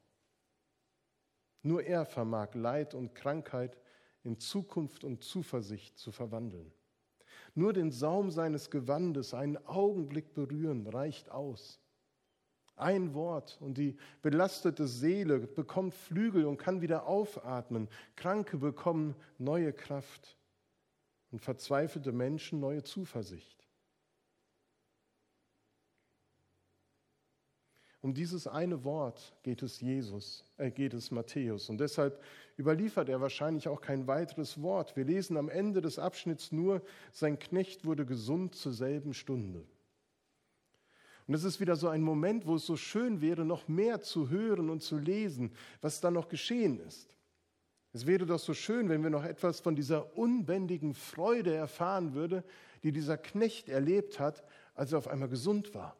Nur 1.61 1.83
er 1.83 2.05
vermag 2.05 2.53
Leid 2.53 2.93
und 2.93 3.15
Krankheit 3.15 3.77
in 4.23 4.39
Zukunft 4.39 5.03
und 5.03 5.23
Zuversicht 5.23 5.97
zu 5.97 6.11
verwandeln. 6.11 6.71
Nur 7.55 7.73
den 7.73 7.91
Saum 7.91 8.29
seines 8.29 8.69
Gewandes 8.69 9.33
einen 9.33 9.57
Augenblick 9.65 10.33
berühren 10.33 10.87
reicht 10.87 11.31
aus. 11.31 11.79
Ein 12.79 13.13
Wort 13.13 13.57
und 13.61 13.77
die 13.77 13.97
belastete 14.21 14.87
Seele 14.87 15.39
bekommt 15.39 15.93
Flügel 15.93 16.45
und 16.45 16.57
kann 16.57 16.81
wieder 16.81 17.07
aufatmen. 17.07 17.87
Kranke 18.15 18.57
bekommen 18.57 19.15
neue 19.37 19.73
Kraft 19.73 20.37
und 21.31 21.41
verzweifelte 21.41 22.11
Menschen 22.11 22.59
neue 22.59 22.83
Zuversicht. 22.83 23.59
Um 28.01 28.13
dieses 28.13 28.47
eine 28.47 28.85
Wort 28.85 29.35
geht 29.43 29.61
es 29.61 29.81
Jesus, 29.81 30.45
äh, 30.57 30.71
geht 30.71 30.93
es 30.93 31.11
Matthäus. 31.11 31.69
Und 31.69 31.79
deshalb 31.79 32.23
überliefert 32.57 33.09
er 33.09 33.19
wahrscheinlich 33.19 33.67
auch 33.67 33.81
kein 33.81 34.07
weiteres 34.07 34.61
Wort. 34.61 34.95
Wir 34.95 35.03
lesen 35.03 35.35
am 35.35 35.49
Ende 35.49 35.81
des 35.81 35.99
Abschnitts 35.99 36.53
nur, 36.53 36.81
sein 37.11 37.39
Knecht 37.39 37.83
wurde 37.83 38.05
gesund 38.05 38.55
zur 38.55 38.71
selben 38.71 39.13
Stunde. 39.13 39.65
Und 41.29 41.35
es 41.35 41.43
ist 41.43 41.59
wieder 41.59 41.75
so 41.75 41.89
ein 41.89 42.01
Moment, 42.01 42.47
wo 42.47 42.55
es 42.55 42.65
so 42.65 42.75
schön 42.75 43.21
wäre, 43.21 43.45
noch 43.45 43.67
mehr 43.67 44.01
zu 44.01 44.31
hören 44.31 44.71
und 44.71 44.81
zu 44.81 44.97
lesen, 44.97 45.51
was 45.79 46.01
da 46.01 46.09
noch 46.09 46.27
geschehen 46.27 46.79
ist. 46.79 47.15
Es 47.93 48.07
wäre 48.07 48.25
doch 48.25 48.39
so 48.39 48.55
schön, 48.55 48.89
wenn 48.89 49.03
wir 49.03 49.11
noch 49.11 49.23
etwas 49.23 49.59
von 49.59 49.75
dieser 49.75 50.17
unbändigen 50.17 50.95
Freude 50.95 51.53
erfahren 51.53 52.15
würden, 52.15 52.43
die 52.81 52.91
dieser 52.91 53.15
Knecht 53.15 53.69
erlebt 53.69 54.19
hat, 54.19 54.43
als 54.73 54.91
er 54.91 54.97
auf 54.97 55.07
einmal 55.07 55.29
gesund 55.29 55.75
war. 55.75 55.95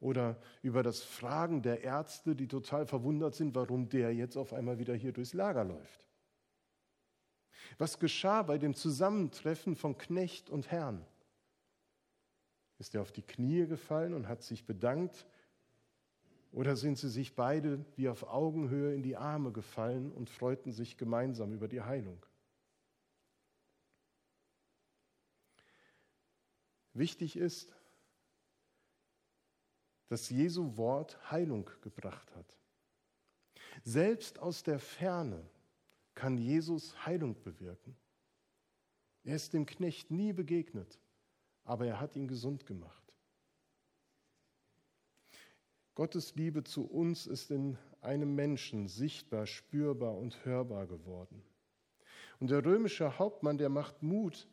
Oder 0.00 0.36
über 0.62 0.82
das 0.82 1.00
Fragen 1.00 1.62
der 1.62 1.84
Ärzte, 1.84 2.34
die 2.34 2.48
total 2.48 2.84
verwundert 2.84 3.36
sind, 3.36 3.54
warum 3.54 3.88
der 3.88 4.12
jetzt 4.12 4.36
auf 4.36 4.52
einmal 4.52 4.80
wieder 4.80 4.94
hier 4.94 5.12
durchs 5.12 5.34
Lager 5.34 5.62
läuft. 5.62 6.04
Was 7.78 8.00
geschah 8.00 8.42
bei 8.42 8.58
dem 8.58 8.74
Zusammentreffen 8.74 9.76
von 9.76 9.96
Knecht 9.96 10.50
und 10.50 10.72
Herrn? 10.72 11.06
Ist 12.78 12.94
er 12.94 13.02
auf 13.02 13.12
die 13.12 13.22
Knie 13.22 13.66
gefallen 13.66 14.14
und 14.14 14.28
hat 14.28 14.42
sich 14.42 14.64
bedankt? 14.64 15.26
Oder 16.52 16.76
sind 16.76 16.96
sie 16.96 17.10
sich 17.10 17.34
beide 17.34 17.84
wie 17.96 18.08
auf 18.08 18.22
Augenhöhe 18.22 18.94
in 18.94 19.02
die 19.02 19.16
Arme 19.16 19.52
gefallen 19.52 20.12
und 20.12 20.30
freuten 20.30 20.72
sich 20.72 20.96
gemeinsam 20.96 21.52
über 21.52 21.68
die 21.68 21.82
Heilung? 21.82 22.24
Wichtig 26.94 27.36
ist, 27.36 27.74
dass 30.08 30.30
Jesu 30.30 30.76
Wort 30.76 31.30
Heilung 31.30 31.70
gebracht 31.82 32.34
hat. 32.34 32.58
Selbst 33.84 34.38
aus 34.38 34.62
der 34.62 34.78
Ferne 34.78 35.48
kann 36.14 36.38
Jesus 36.38 37.06
Heilung 37.06 37.40
bewirken. 37.42 37.96
Er 39.22 39.36
ist 39.36 39.52
dem 39.52 39.66
Knecht 39.66 40.10
nie 40.10 40.32
begegnet, 40.32 40.98
aber 41.68 41.86
er 41.86 42.00
hat 42.00 42.16
ihn 42.16 42.26
gesund 42.26 42.64
gemacht. 42.64 43.04
Gottes 45.94 46.34
Liebe 46.34 46.64
zu 46.64 46.86
uns 46.86 47.26
ist 47.26 47.50
in 47.50 47.76
einem 48.00 48.34
Menschen 48.34 48.88
sichtbar, 48.88 49.46
spürbar 49.46 50.16
und 50.16 50.46
hörbar 50.46 50.86
geworden. 50.86 51.42
Und 52.40 52.50
der 52.50 52.64
römische 52.64 53.18
Hauptmann, 53.18 53.58
der 53.58 53.68
macht 53.68 54.02
Mut, 54.02 54.48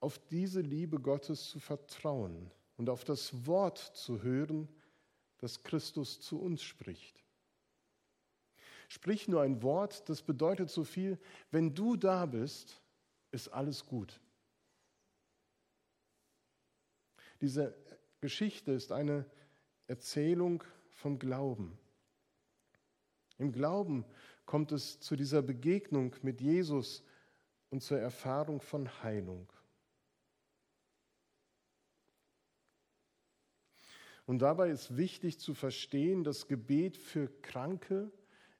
auf 0.00 0.18
diese 0.28 0.60
Liebe 0.60 1.00
Gottes 1.00 1.48
zu 1.48 1.58
vertrauen 1.58 2.50
und 2.76 2.90
auf 2.90 3.04
das 3.04 3.46
Wort 3.46 3.78
zu 3.78 4.22
hören, 4.22 4.68
dass 5.38 5.62
Christus 5.62 6.20
zu 6.20 6.38
uns 6.38 6.62
spricht. 6.62 7.24
Sprich 8.88 9.26
nur 9.26 9.40
ein 9.40 9.62
Wort, 9.62 10.06
das 10.10 10.20
bedeutet 10.20 10.68
so 10.68 10.84
viel, 10.84 11.18
wenn 11.50 11.74
du 11.74 11.96
da 11.96 12.26
bist, 12.26 12.82
ist 13.30 13.48
alles 13.48 13.86
gut. 13.86 14.20
Diese 17.42 17.74
Geschichte 18.20 18.70
ist 18.70 18.92
eine 18.92 19.26
Erzählung 19.88 20.62
vom 20.90 21.18
Glauben. 21.18 21.76
Im 23.36 23.50
Glauben 23.50 24.04
kommt 24.46 24.70
es 24.70 25.00
zu 25.00 25.16
dieser 25.16 25.42
Begegnung 25.42 26.14
mit 26.22 26.40
Jesus 26.40 27.02
und 27.70 27.82
zur 27.82 27.98
Erfahrung 27.98 28.60
von 28.60 29.02
Heilung. 29.02 29.52
Und 34.24 34.38
dabei 34.38 34.70
ist 34.70 34.96
wichtig 34.96 35.40
zu 35.40 35.52
verstehen, 35.52 36.22
das 36.22 36.46
Gebet 36.46 36.96
für 36.96 37.26
Kranke 37.42 38.12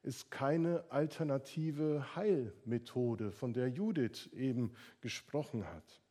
ist 0.02 0.32
keine 0.32 0.90
alternative 0.90 2.16
Heilmethode, 2.16 3.30
von 3.30 3.52
der 3.52 3.68
Judith 3.68 4.28
eben 4.32 4.74
gesprochen 5.00 5.64
hat. 5.64 6.02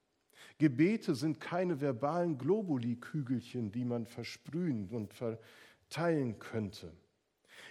Gebete 0.58 1.16
sind 1.16 1.40
keine 1.40 1.82
verbalen 1.82 2.38
Globuli-Kügelchen, 2.38 3.72
die 3.72 3.86
man 3.86 4.06
versprühen 4.06 4.90
und 4.90 5.14
verteilen 5.14 6.40
könnte. 6.40 6.92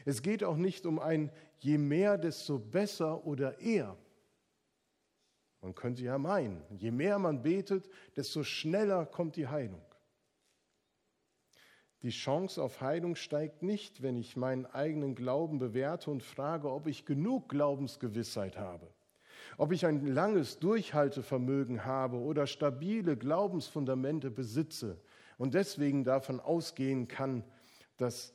Es 0.04 0.22
geht 0.22 0.44
auch 0.44 0.56
nicht 0.56 0.86
um 0.86 0.98
ein 0.98 1.30
je 1.60 1.78
mehr, 1.78 2.18
desto 2.18 2.58
besser 2.58 3.26
oder 3.26 3.58
eher. 3.60 3.96
Man 5.60 5.74
könnte 5.74 6.02
ja 6.02 6.16
meinen, 6.16 6.62
je 6.70 6.90
mehr 6.90 7.18
man 7.18 7.42
betet, 7.42 7.88
desto 8.16 8.42
schneller 8.44 9.04
kommt 9.04 9.36
die 9.36 9.48
Heilung. 9.48 9.82
Die 12.02 12.10
Chance 12.10 12.62
auf 12.62 12.80
Heilung 12.80 13.14
steigt 13.14 13.62
nicht, 13.62 14.00
wenn 14.00 14.16
ich 14.16 14.36
meinen 14.36 14.64
eigenen 14.64 15.14
Glauben 15.14 15.58
bewerte 15.58 16.10
und 16.10 16.22
frage, 16.22 16.70
ob 16.70 16.86
ich 16.86 17.04
genug 17.04 17.50
Glaubensgewissheit 17.50 18.56
habe, 18.56 18.90
ob 19.56 19.72
ich 19.72 19.86
ein 19.86 20.06
langes 20.06 20.58
Durchhaltevermögen 20.58 21.84
habe 21.84 22.16
oder 22.16 22.46
stabile 22.46 23.16
Glaubensfundamente 23.16 24.30
besitze 24.30 25.00
und 25.38 25.54
deswegen 25.54 26.04
davon 26.04 26.40
ausgehen 26.40 27.08
kann, 27.08 27.44
dass 27.96 28.34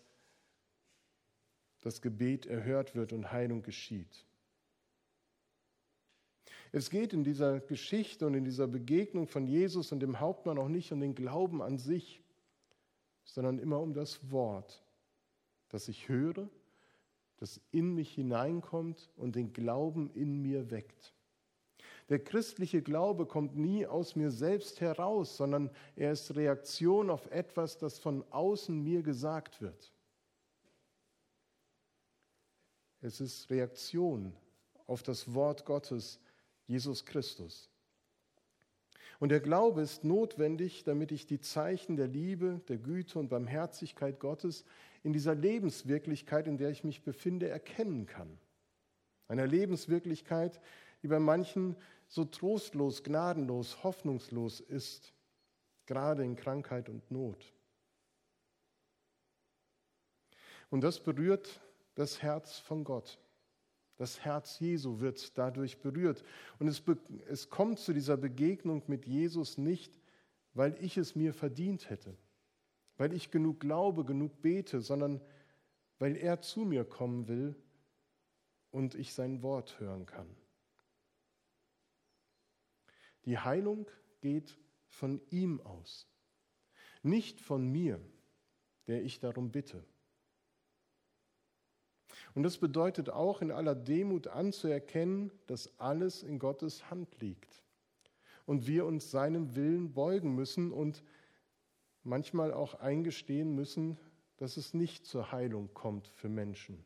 das 1.81 2.01
Gebet 2.01 2.45
erhört 2.45 2.95
wird 2.95 3.13
und 3.13 3.31
Heilung 3.31 3.61
geschieht. 3.61 4.25
Es 6.71 6.89
geht 6.89 7.13
in 7.13 7.23
dieser 7.23 7.59
Geschichte 7.59 8.25
und 8.25 8.33
in 8.33 8.43
dieser 8.43 8.67
Begegnung 8.67 9.27
von 9.27 9.47
Jesus 9.47 9.91
und 9.91 10.01
dem 10.01 10.19
Hauptmann 10.19 10.57
auch 10.57 10.67
nicht 10.67 10.91
um 10.91 10.99
den 10.99 11.15
Glauben 11.15 11.61
an 11.61 11.77
sich, 11.77 12.21
sondern 13.23 13.59
immer 13.59 13.79
um 13.79 13.93
das 13.93 14.31
Wort, 14.31 14.83
das 15.69 15.87
ich 15.87 16.09
höre, 16.09 16.49
das 17.37 17.59
in 17.71 17.93
mich 17.93 18.13
hineinkommt 18.13 19.09
und 19.17 19.35
den 19.35 19.53
Glauben 19.53 20.09
in 20.13 20.41
mir 20.41 20.71
weckt. 20.71 21.13
Der 22.09 22.23
christliche 22.23 22.81
Glaube 22.81 23.25
kommt 23.25 23.55
nie 23.55 23.85
aus 23.87 24.15
mir 24.15 24.29
selbst 24.29 24.79
heraus, 24.79 25.37
sondern 25.37 25.71
er 25.95 26.11
ist 26.11 26.35
Reaktion 26.35 27.09
auf 27.09 27.25
etwas, 27.31 27.77
das 27.77 27.97
von 27.97 28.23
außen 28.31 28.83
mir 28.83 29.01
gesagt 29.01 29.59
wird. 29.61 29.91
Es 33.01 33.19
ist 33.21 33.49
Reaktion 33.49 34.33
auf 34.85 35.01
das 35.03 35.33
Wort 35.33 35.65
Gottes, 35.65 36.19
Jesus 36.67 37.05
Christus. 37.05 37.69
Und 39.19 39.29
der 39.29 39.39
Glaube 39.39 39.81
ist 39.81 40.03
notwendig, 40.03 40.83
damit 40.83 41.11
ich 41.11 41.25
die 41.25 41.39
Zeichen 41.39 41.95
der 41.95 42.07
Liebe, 42.07 42.61
der 42.67 42.77
Güte 42.77 43.17
und 43.17 43.29
Barmherzigkeit 43.29 44.19
Gottes 44.19 44.65
in 45.05 45.13
dieser 45.13 45.35
Lebenswirklichkeit, 45.35 46.47
in 46.47 46.57
der 46.57 46.71
ich 46.71 46.83
mich 46.83 47.03
befinde, 47.03 47.47
erkennen 47.47 48.07
kann. 48.07 48.39
Einer 49.27 49.45
Lebenswirklichkeit, 49.45 50.59
die 51.03 51.07
bei 51.07 51.19
manchen 51.19 51.75
so 52.07 52.25
trostlos, 52.25 53.03
gnadenlos, 53.03 53.83
hoffnungslos 53.83 54.61
ist, 54.61 55.13
gerade 55.85 56.23
in 56.23 56.35
Krankheit 56.35 56.89
und 56.89 57.11
Not. 57.11 57.53
Und 60.71 60.81
das 60.81 60.99
berührt 60.99 61.61
das 61.93 62.23
Herz 62.23 62.57
von 62.57 62.83
Gott. 62.83 63.19
Das 63.97 64.21
Herz 64.25 64.59
Jesu 64.59 65.01
wird 65.01 65.37
dadurch 65.37 65.77
berührt. 65.77 66.23
Und 66.57 66.67
es, 66.67 66.81
es 67.27 67.51
kommt 67.51 67.77
zu 67.77 67.93
dieser 67.93 68.17
Begegnung 68.17 68.81
mit 68.87 69.05
Jesus 69.05 69.59
nicht, 69.59 69.99
weil 70.55 70.75
ich 70.83 70.97
es 70.97 71.15
mir 71.15 71.31
verdient 71.31 71.91
hätte, 71.91 72.17
weil 72.97 73.13
ich 73.13 73.31
genug 73.31 73.59
glaube, 73.59 74.05
genug 74.05 74.41
bete, 74.41 74.81
sondern 74.81 75.21
weil 75.99 76.15
er 76.15 76.41
zu 76.41 76.61
mir 76.61 76.85
kommen 76.85 77.27
will 77.27 77.55
und 78.71 78.95
ich 78.95 79.13
sein 79.13 79.41
Wort 79.41 79.79
hören 79.79 80.05
kann. 80.05 80.27
Die 83.25 83.39
Heilung 83.39 83.87
geht 84.21 84.57
von 84.87 85.21
ihm 85.29 85.61
aus, 85.61 86.07
nicht 87.01 87.41
von 87.41 87.67
mir, 87.67 87.99
der 88.87 89.03
ich 89.03 89.19
darum 89.19 89.51
bitte. 89.51 89.83
Und 92.33 92.43
das 92.43 92.57
bedeutet 92.57 93.09
auch 93.09 93.41
in 93.41 93.51
aller 93.51 93.75
Demut 93.75 94.27
anzuerkennen, 94.27 95.31
dass 95.47 95.79
alles 95.79 96.21
in 96.21 96.37
Gottes 96.37 96.89
Hand 96.89 97.19
liegt 97.19 97.63
und 98.45 98.67
wir 98.67 98.85
uns 98.85 99.09
seinem 99.09 99.55
Willen 99.55 99.93
beugen 99.93 100.35
müssen 100.35 100.71
und 100.71 101.03
manchmal 102.05 102.53
auch 102.53 102.75
eingestehen 102.75 103.53
müssen, 103.55 103.97
dass 104.37 104.57
es 104.57 104.73
nicht 104.73 105.05
zur 105.05 105.31
Heilung 105.31 105.73
kommt 105.73 106.07
für 106.07 106.29
Menschen. 106.29 106.83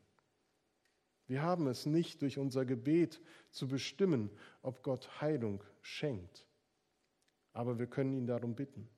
Wir 1.26 1.42
haben 1.42 1.68
es 1.68 1.86
nicht 1.86 2.22
durch 2.22 2.38
unser 2.38 2.64
Gebet 2.64 3.20
zu 3.50 3.68
bestimmen, 3.68 4.30
ob 4.62 4.82
Gott 4.82 5.20
Heilung 5.20 5.62
schenkt, 5.80 6.46
aber 7.52 7.78
wir 7.78 7.86
können 7.86 8.12
ihn 8.12 8.26
darum 8.26 8.54
bitten. 8.54 8.88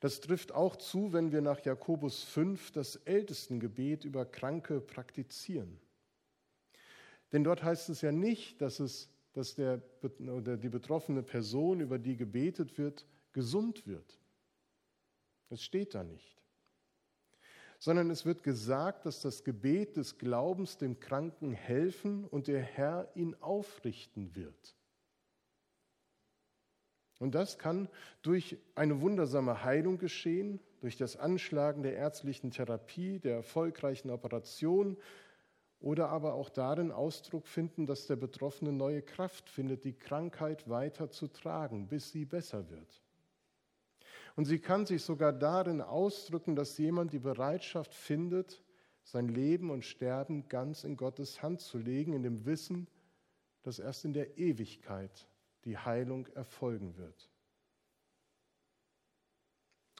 Das 0.00 0.20
trifft 0.20 0.52
auch 0.52 0.76
zu, 0.76 1.12
wenn 1.12 1.30
wir 1.30 1.42
nach 1.42 1.60
Jakobus 1.60 2.22
5 2.24 2.72
das 2.72 2.96
Ältestengebet 2.96 4.04
über 4.04 4.24
Kranke 4.24 4.80
praktizieren. 4.80 5.78
Denn 7.32 7.44
dort 7.44 7.62
heißt 7.62 7.90
es 7.90 8.00
ja 8.00 8.10
nicht, 8.10 8.60
dass, 8.62 8.80
es, 8.80 9.10
dass 9.34 9.54
der, 9.54 9.82
die 10.02 10.68
betroffene 10.68 11.22
Person, 11.22 11.80
über 11.80 11.98
die 11.98 12.16
gebetet 12.16 12.78
wird, 12.78 13.06
gesund 13.32 13.86
wird. 13.86 14.18
Das 15.48 15.62
steht 15.62 15.94
da 15.94 16.04
nicht. 16.04 16.36
Sondern 17.78 18.10
es 18.10 18.26
wird 18.26 18.42
gesagt, 18.42 19.06
dass 19.06 19.20
das 19.20 19.42
Gebet 19.42 19.96
des 19.96 20.18
Glaubens 20.18 20.76
dem 20.76 21.00
Kranken 21.00 21.52
helfen 21.52 22.24
und 22.24 22.46
der 22.46 22.60
Herr 22.60 23.10
ihn 23.14 23.34
aufrichten 23.40 24.34
wird. 24.34 24.76
Und 27.18 27.34
das 27.34 27.58
kann 27.58 27.88
durch 28.22 28.56
eine 28.74 29.00
wundersame 29.02 29.62
Heilung 29.62 29.98
geschehen, 29.98 30.58
durch 30.80 30.96
das 30.96 31.16
Anschlagen 31.16 31.82
der 31.82 31.94
ärztlichen 31.94 32.50
Therapie, 32.50 33.18
der 33.18 33.36
erfolgreichen 33.36 34.10
Operation 34.10 34.96
oder 35.80 36.08
aber 36.08 36.34
auch 36.34 36.48
darin 36.48 36.92
Ausdruck 36.92 37.46
finden, 37.46 37.86
dass 37.86 38.06
der 38.06 38.16
Betroffene 38.16 38.72
neue 38.72 39.02
Kraft 39.02 39.48
findet, 39.50 39.84
die 39.84 39.92
Krankheit 39.94 40.68
weiter 40.68 41.10
zu 41.10 41.28
tragen, 41.28 41.88
bis 41.88 42.10
sie 42.10 42.24
besser 42.24 42.70
wird. 42.70 43.02
Und 44.40 44.46
sie 44.46 44.58
kann 44.58 44.86
sich 44.86 45.02
sogar 45.02 45.34
darin 45.34 45.82
ausdrücken, 45.82 46.56
dass 46.56 46.78
jemand 46.78 47.12
die 47.12 47.18
Bereitschaft 47.18 47.92
findet, 47.92 48.62
sein 49.04 49.28
Leben 49.28 49.68
und 49.68 49.84
Sterben 49.84 50.48
ganz 50.48 50.82
in 50.82 50.96
Gottes 50.96 51.42
Hand 51.42 51.60
zu 51.60 51.76
legen, 51.76 52.14
in 52.14 52.22
dem 52.22 52.46
Wissen, 52.46 52.88
dass 53.64 53.78
erst 53.78 54.06
in 54.06 54.14
der 54.14 54.38
Ewigkeit 54.38 55.28
die 55.66 55.76
Heilung 55.76 56.26
erfolgen 56.28 56.96
wird. 56.96 57.28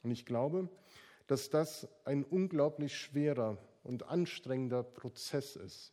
Und 0.05 0.11
ich 0.11 0.25
glaube, 0.25 0.71
dass 1.27 1.51
das 1.51 1.87
ein 2.07 2.25
unglaublich 2.25 2.97
schwerer 2.97 3.59
und 3.83 4.05
anstrengender 4.05 4.83
Prozess 4.83 5.55
ist, 5.55 5.93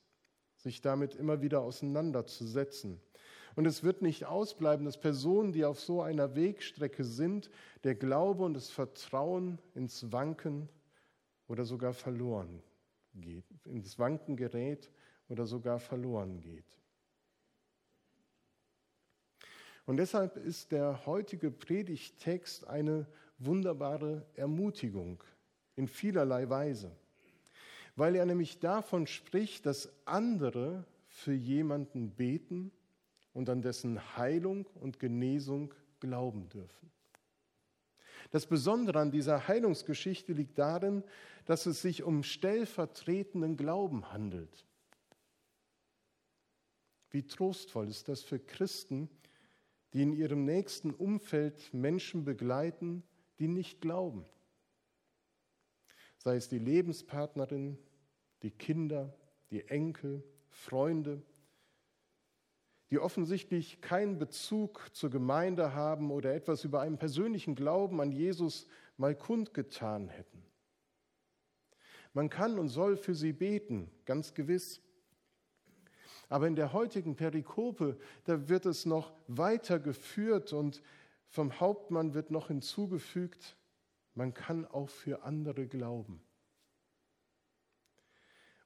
sich 0.55 0.79
damit 0.79 1.15
immer 1.15 1.41
wieder 1.41 1.63
auseinanderzusetzen. 1.63 3.01
Und 3.57 3.65
es 3.65 3.81
wird 3.81 4.03
nicht 4.03 4.25
ausbleiben, 4.25 4.85
dass 4.85 4.99
Personen, 4.99 5.51
die 5.51 5.65
auf 5.65 5.79
so 5.79 6.03
einer 6.03 6.35
Wegstrecke 6.35 7.03
sind, 7.03 7.49
der 7.83 7.95
Glaube 7.95 8.43
und 8.43 8.53
das 8.53 8.69
Vertrauen 8.69 9.57
ins 9.73 10.11
Wanken 10.11 10.69
oder 11.47 11.65
sogar 11.65 11.93
verloren 11.93 12.61
geht, 13.15 13.45
ins 13.65 13.97
Wanken 13.97 14.37
gerät 14.37 14.91
oder 15.27 15.47
sogar 15.47 15.79
verloren 15.79 16.39
geht. 16.39 16.77
Und 19.87 19.97
deshalb 19.97 20.37
ist 20.37 20.71
der 20.71 21.07
heutige 21.07 21.49
Predigttext 21.49 22.67
eine 22.67 23.07
wunderbare 23.39 24.23
Ermutigung 24.35 25.23
in 25.75 25.87
vielerlei 25.87 26.47
Weise, 26.47 26.95
weil 27.95 28.13
er 28.17 28.27
nämlich 28.27 28.59
davon 28.59 29.07
spricht, 29.07 29.65
dass 29.65 29.91
andere 30.05 30.85
für 31.07 31.33
jemanden 31.33 32.11
beten 32.11 32.71
und 33.37 33.49
an 33.49 33.61
dessen 33.61 34.17
Heilung 34.17 34.65
und 34.81 34.99
Genesung 34.99 35.71
glauben 35.99 36.49
dürfen. 36.49 36.91
Das 38.31 38.47
Besondere 38.47 38.99
an 38.99 39.11
dieser 39.11 39.47
Heilungsgeschichte 39.47 40.33
liegt 40.33 40.57
darin, 40.57 41.03
dass 41.45 41.67
es 41.67 41.83
sich 41.83 42.01
um 42.01 42.23
stellvertretenden 42.23 43.55
Glauben 43.55 44.11
handelt. 44.11 44.65
Wie 47.11 47.27
trostvoll 47.27 47.87
ist 47.87 48.09
das 48.09 48.23
für 48.23 48.39
Christen, 48.39 49.07
die 49.93 50.01
in 50.01 50.13
ihrem 50.13 50.43
nächsten 50.43 50.89
Umfeld 50.89 51.71
Menschen 51.75 52.25
begleiten, 52.25 53.03
die 53.37 53.47
nicht 53.47 53.81
glauben. 53.81 54.25
Sei 56.17 56.37
es 56.37 56.49
die 56.49 56.57
Lebenspartnerin, 56.57 57.77
die 58.41 58.51
Kinder, 58.51 59.15
die 59.51 59.67
Enkel, 59.67 60.23
Freunde, 60.49 61.21
die 62.89 62.99
offensichtlich 62.99 63.81
keinen 63.81 64.17
Bezug 64.17 64.89
zur 64.93 65.09
Gemeinde 65.09 65.73
haben 65.73 66.11
oder 66.11 66.33
etwas 66.33 66.63
über 66.63 66.81
einen 66.81 66.97
persönlichen 66.97 67.55
Glauben 67.55 67.99
an 67.99 68.11
Jesus 68.11 68.67
mal 68.95 69.15
kundgetan 69.15 70.07
hätten. 70.07 70.43
Man 72.13 72.29
kann 72.29 72.57
und 72.57 72.69
soll 72.69 72.97
für 72.97 73.13
sie 73.13 73.33
beten, 73.33 73.91
ganz 74.05 74.33
gewiss. 74.33 74.81
Aber 76.29 76.47
in 76.47 76.55
der 76.55 76.73
heutigen 76.73 77.15
Perikope, 77.15 77.97
da 78.25 78.49
wird 78.49 78.65
es 78.65 78.85
noch 78.85 79.13
weitergeführt 79.27 80.53
und 80.53 80.81
vom 81.27 81.59
Hauptmann 81.59 82.13
wird 82.13 82.31
noch 82.31 82.47
hinzugefügt, 82.47 83.57
man 84.13 84.33
kann 84.33 84.65
auch 84.65 84.89
für 84.89 85.23
andere 85.23 85.67
glauben. 85.67 86.21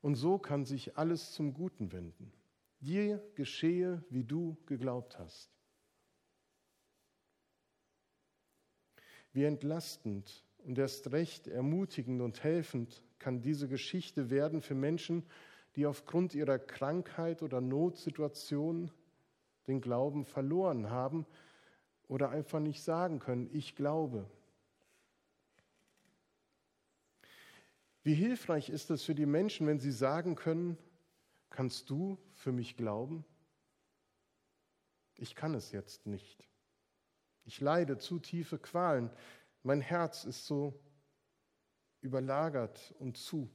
Und 0.02 0.16
so 0.16 0.40
kann 0.40 0.66
sich 0.66 0.98
alles 0.98 1.32
zum 1.32 1.54
Guten 1.54 1.92
wenden. 1.92 2.32
Dir 2.82 3.24
geschehe, 3.36 4.04
wie 4.10 4.24
du 4.24 4.58
geglaubt 4.66 5.18
hast. 5.20 5.50
Wie 9.34 9.46
entlastend 9.46 10.44
und 10.66 10.78
erst 10.78 11.12
recht 11.12 11.48
ermutigend 11.48 12.22
und 12.22 12.44
helfend 12.44 13.04
kann 13.20 13.42
diese 13.42 13.68
Geschichte 13.68 14.30
werden 14.30 14.62
für 14.62 14.76
Menschen, 14.76 15.24
die 15.76 15.86
aufgrund 15.86 16.36
ihrer 16.36 16.60
Krankheit 16.60 17.44
oder 17.44 17.62
Notsituation 17.62 18.92
den 19.68 19.80
Glauben 19.80 20.26
verloren 20.26 20.90
haben 20.90 21.26
oder 22.08 22.30
einfach 22.30 22.60
nicht 22.60 22.84
sagen 22.84 23.20
können, 23.20 23.50
ich 23.54 23.76
glaube. 23.76 24.30
Wie 28.04 28.16
hilfreich 28.16 28.70
ist 28.70 28.90
es 28.90 29.04
für 29.04 29.16
die 29.16 29.28
Menschen, 29.28 29.68
wenn 29.68 29.80
sie 29.80 29.92
sagen 29.92 30.36
können, 30.36 30.78
kannst 31.52 31.90
du 31.90 32.18
für 32.42 32.52
mich 32.52 32.76
glauben? 32.76 33.24
Ich 35.18 35.36
kann 35.36 35.54
es 35.54 35.72
jetzt 35.72 36.08
nicht. 36.08 36.50
Ich 37.46 37.62
leide 37.62 38.00
zu 38.00 38.18
tiefe 38.18 38.58
Qualen. 38.58 39.12
Mein 39.62 39.80
Herz 39.80 40.26
ist 40.26 40.48
so 40.48 40.74
überlagert 42.02 42.96
und 42.98 43.18
zu. 43.18 43.48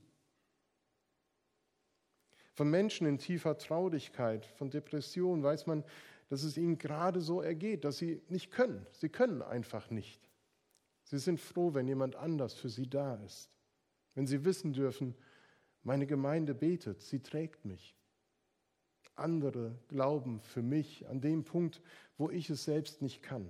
Von 2.52 2.70
Menschen 2.70 3.06
in 3.08 3.18
tiefer 3.18 3.58
Traurigkeit, 3.58 4.46
von 4.46 4.70
Depression 4.70 5.42
weiß 5.42 5.66
man, 5.66 5.84
dass 6.28 6.44
es 6.44 6.56
ihnen 6.56 6.78
gerade 6.78 7.20
so 7.20 7.42
ergeht, 7.42 7.84
dass 7.84 7.98
sie 7.98 8.22
nicht 8.28 8.52
können. 8.52 8.86
Sie 8.92 9.08
können 9.08 9.42
einfach 9.42 9.90
nicht. 9.90 10.30
Sie 11.02 11.18
sind 11.18 11.40
froh, 11.40 11.74
wenn 11.74 11.88
jemand 11.88 12.14
anders 12.16 12.54
für 12.54 12.68
sie 12.68 12.88
da 12.88 13.16
ist. 13.16 13.50
Wenn 14.14 14.26
sie 14.26 14.44
wissen 14.44 14.72
dürfen, 14.72 15.16
meine 15.82 16.06
Gemeinde 16.06 16.54
betet, 16.54 17.02
sie 17.02 17.20
trägt 17.20 17.64
mich. 17.64 17.96
Andere 19.16 19.78
glauben 19.88 20.40
für 20.40 20.62
mich 20.62 21.06
an 21.08 21.20
dem 21.20 21.44
Punkt, 21.44 21.80
wo 22.18 22.30
ich 22.30 22.50
es 22.50 22.64
selbst 22.64 23.02
nicht 23.02 23.22
kann. 23.22 23.48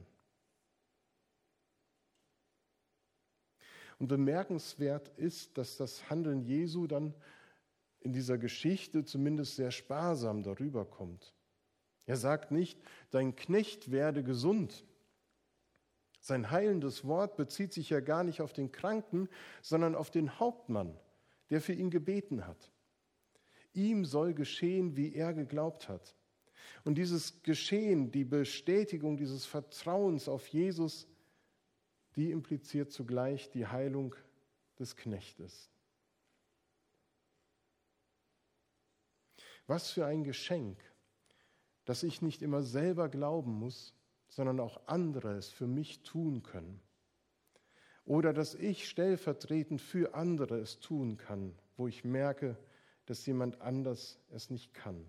Und 3.99 4.09
bemerkenswert 4.09 5.09
ist, 5.17 5.57
dass 5.57 5.77
das 5.77 6.11
Handeln 6.11 6.43
Jesu 6.43 6.87
dann 6.87 7.15
in 8.01 8.13
dieser 8.13 8.39
Geschichte 8.39 9.05
zumindest 9.05 9.57
sehr 9.57 9.71
sparsam 9.71 10.43
darüber 10.43 10.85
kommt. 10.85 11.35
Er 12.05 12.17
sagt 12.17 12.53
nicht, 12.53 12.79
dein 13.11 13.35
Knecht 13.35 13.91
werde 13.91 14.23
gesund. 14.23 14.85
Sein 16.21 16.51
heilendes 16.51 17.05
Wort 17.05 17.37
bezieht 17.37 17.73
sich 17.73 17.91
ja 17.91 18.01
gar 18.01 18.23
nicht 18.23 18.41
auf 18.41 18.53
den 18.53 18.71
Kranken, 18.71 19.29
sondern 19.63 19.95
auf 19.95 20.11
den 20.11 20.39
Hauptmann, 20.39 20.97
der 21.51 21.61
für 21.61 21.73
ihn 21.73 21.91
gebeten 21.91 22.47
hat. 22.47 22.71
Ihm 23.77 24.05
soll 24.05 24.35
geschehen, 24.35 24.97
wie 24.97 25.15
er 25.15 25.35
geglaubt 25.35 25.89
hat. 25.89 26.17
Und 26.85 26.97
dieses 26.97 27.43
Geschehen, 27.43 28.11
die 28.11 28.25
Bestätigung 28.25 29.17
dieses 29.17 29.45
Vertrauens 29.45 30.29
auf 30.29 30.47
Jesus, 30.49 31.07
die 32.17 32.31
impliziert 32.31 32.91
zugleich 32.91 33.51
die 33.51 33.67
Heilung 33.67 34.15
des 34.79 34.97
Knechtes. 34.97 35.71
Was 39.67 39.91
für 39.91 40.07
ein 40.07 40.25
Geschenk, 40.25 40.79
dass 41.85 42.03
ich 42.03 42.23
nicht 42.23 42.43
immer 42.43 42.63
selber 42.63 43.09
glauben 43.09 43.59
muss, 43.59 43.95
sondern 44.29 44.61
auch 44.61 44.81
andere 44.87 45.35
es 45.37 45.49
für 45.49 45.67
mich 45.67 46.03
tun 46.03 46.43
können. 46.43 46.81
Oder 48.05 48.33
dass 48.33 48.55
ich 48.55 48.89
stellvertretend 48.89 49.81
für 49.81 50.15
andere 50.15 50.59
es 50.59 50.79
tun 50.79 51.17
kann, 51.17 51.59
wo 51.77 51.89
ich 51.89 52.05
merke, 52.05 52.57
dass 53.07 53.25
jemand 53.27 53.61
anders 53.61 54.19
es 54.31 54.51
nicht 54.51 54.75
kann. 54.75 55.09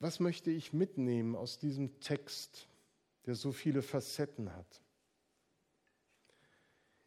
Was 0.00 0.20
möchte 0.20 0.50
ich 0.50 0.72
mitnehmen 0.72 1.34
aus 1.34 1.58
diesem 1.58 2.00
Text, 2.00 2.68
der 3.24 3.34
so 3.34 3.52
viele 3.52 3.80
Facetten 3.80 4.52
hat? 4.54 4.82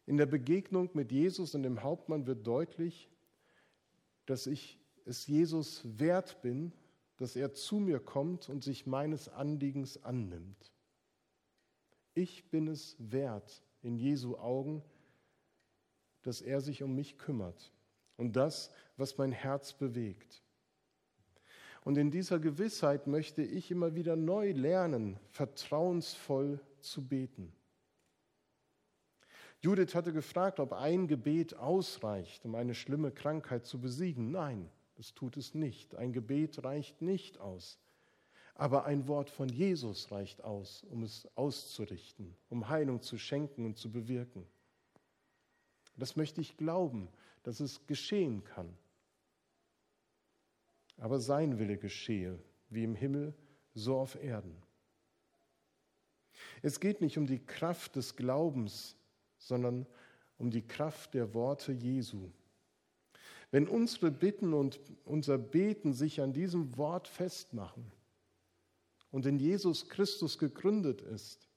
In 0.06 0.16
der 0.16 0.26
Begegnung 0.26 0.90
mit 0.94 1.12
Jesus 1.12 1.54
und 1.54 1.62
dem 1.62 1.82
Hauptmann 1.82 2.26
wird 2.26 2.46
deutlich, 2.46 3.08
dass 4.26 4.46
ich 4.46 4.80
es 5.04 5.26
Jesus 5.26 5.82
wert 5.98 6.40
bin, 6.42 6.72
dass 7.18 7.36
er 7.36 7.52
zu 7.52 7.78
mir 7.78 8.00
kommt 8.00 8.48
und 8.48 8.64
sich 8.64 8.86
meines 8.86 9.28
Anliegens 9.28 10.02
annimmt. 10.02 10.72
Ich 12.14 12.48
bin 12.50 12.68
es 12.68 12.96
wert 12.98 13.62
in 13.82 13.96
Jesu 13.96 14.36
Augen, 14.36 14.82
dass 16.22 16.40
er 16.40 16.60
sich 16.60 16.82
um 16.82 16.94
mich 16.94 17.18
kümmert 17.18 17.72
und 18.16 18.36
das, 18.36 18.70
was 18.96 19.16
mein 19.18 19.32
Herz 19.32 19.72
bewegt. 19.72 20.42
Und 21.84 21.96
in 21.96 22.10
dieser 22.10 22.38
Gewissheit 22.38 23.06
möchte 23.06 23.42
ich 23.42 23.70
immer 23.70 23.94
wieder 23.94 24.16
neu 24.16 24.52
lernen, 24.52 25.18
vertrauensvoll 25.30 26.60
zu 26.80 27.06
beten. 27.06 27.52
Judith 29.60 29.94
hatte 29.94 30.12
gefragt, 30.12 30.60
ob 30.60 30.72
ein 30.72 31.08
Gebet 31.08 31.54
ausreicht, 31.54 32.44
um 32.44 32.54
eine 32.54 32.74
schlimme 32.74 33.10
Krankheit 33.10 33.66
zu 33.66 33.80
besiegen. 33.80 34.30
Nein, 34.30 34.70
das 34.96 35.14
tut 35.14 35.36
es 35.36 35.54
nicht. 35.54 35.94
Ein 35.96 36.12
Gebet 36.12 36.62
reicht 36.62 37.02
nicht 37.02 37.38
aus. 37.38 37.78
Aber 38.58 38.84
ein 38.84 39.08
Wort 39.08 39.30
von 39.30 39.48
Jesus 39.48 40.12
reicht 40.12 40.44
aus, 40.44 40.84
um 40.90 41.02
es 41.02 41.26
auszurichten, 41.36 42.36
um 42.50 42.68
Heilung 42.68 43.00
zu 43.00 43.16
schenken 43.16 43.64
und 43.64 43.78
zu 43.78 43.90
bewirken. 43.90 44.46
Das 45.96 46.14
möchte 46.14 46.42
ich 46.42 46.58
glauben, 46.58 47.08
dass 47.42 47.60
es 47.60 47.86
geschehen 47.86 48.44
kann 48.44 48.76
aber 50.98 51.20
sein 51.20 51.58
Wille 51.58 51.78
geschehe, 51.78 52.38
wie 52.70 52.84
im 52.84 52.94
Himmel, 52.94 53.34
so 53.74 53.98
auf 53.98 54.20
Erden. 54.22 54.56
Es 56.62 56.80
geht 56.80 57.00
nicht 57.00 57.18
um 57.18 57.26
die 57.26 57.44
Kraft 57.44 57.96
des 57.96 58.16
Glaubens, 58.16 58.96
sondern 59.38 59.86
um 60.38 60.50
die 60.50 60.66
Kraft 60.66 61.14
der 61.14 61.34
Worte 61.34 61.72
Jesu. 61.72 62.30
Wenn 63.50 63.68
unsere 63.68 64.10
Bitten 64.10 64.52
und 64.52 64.80
unser 65.04 65.38
Beten 65.38 65.92
sich 65.92 66.20
an 66.20 66.32
diesem 66.32 66.76
Wort 66.76 67.08
festmachen 67.08 67.90
und 69.10 69.26
in 69.26 69.38
Jesus 69.38 69.88
Christus 69.88 70.38
gegründet 70.38 71.00
ist, 71.00 71.48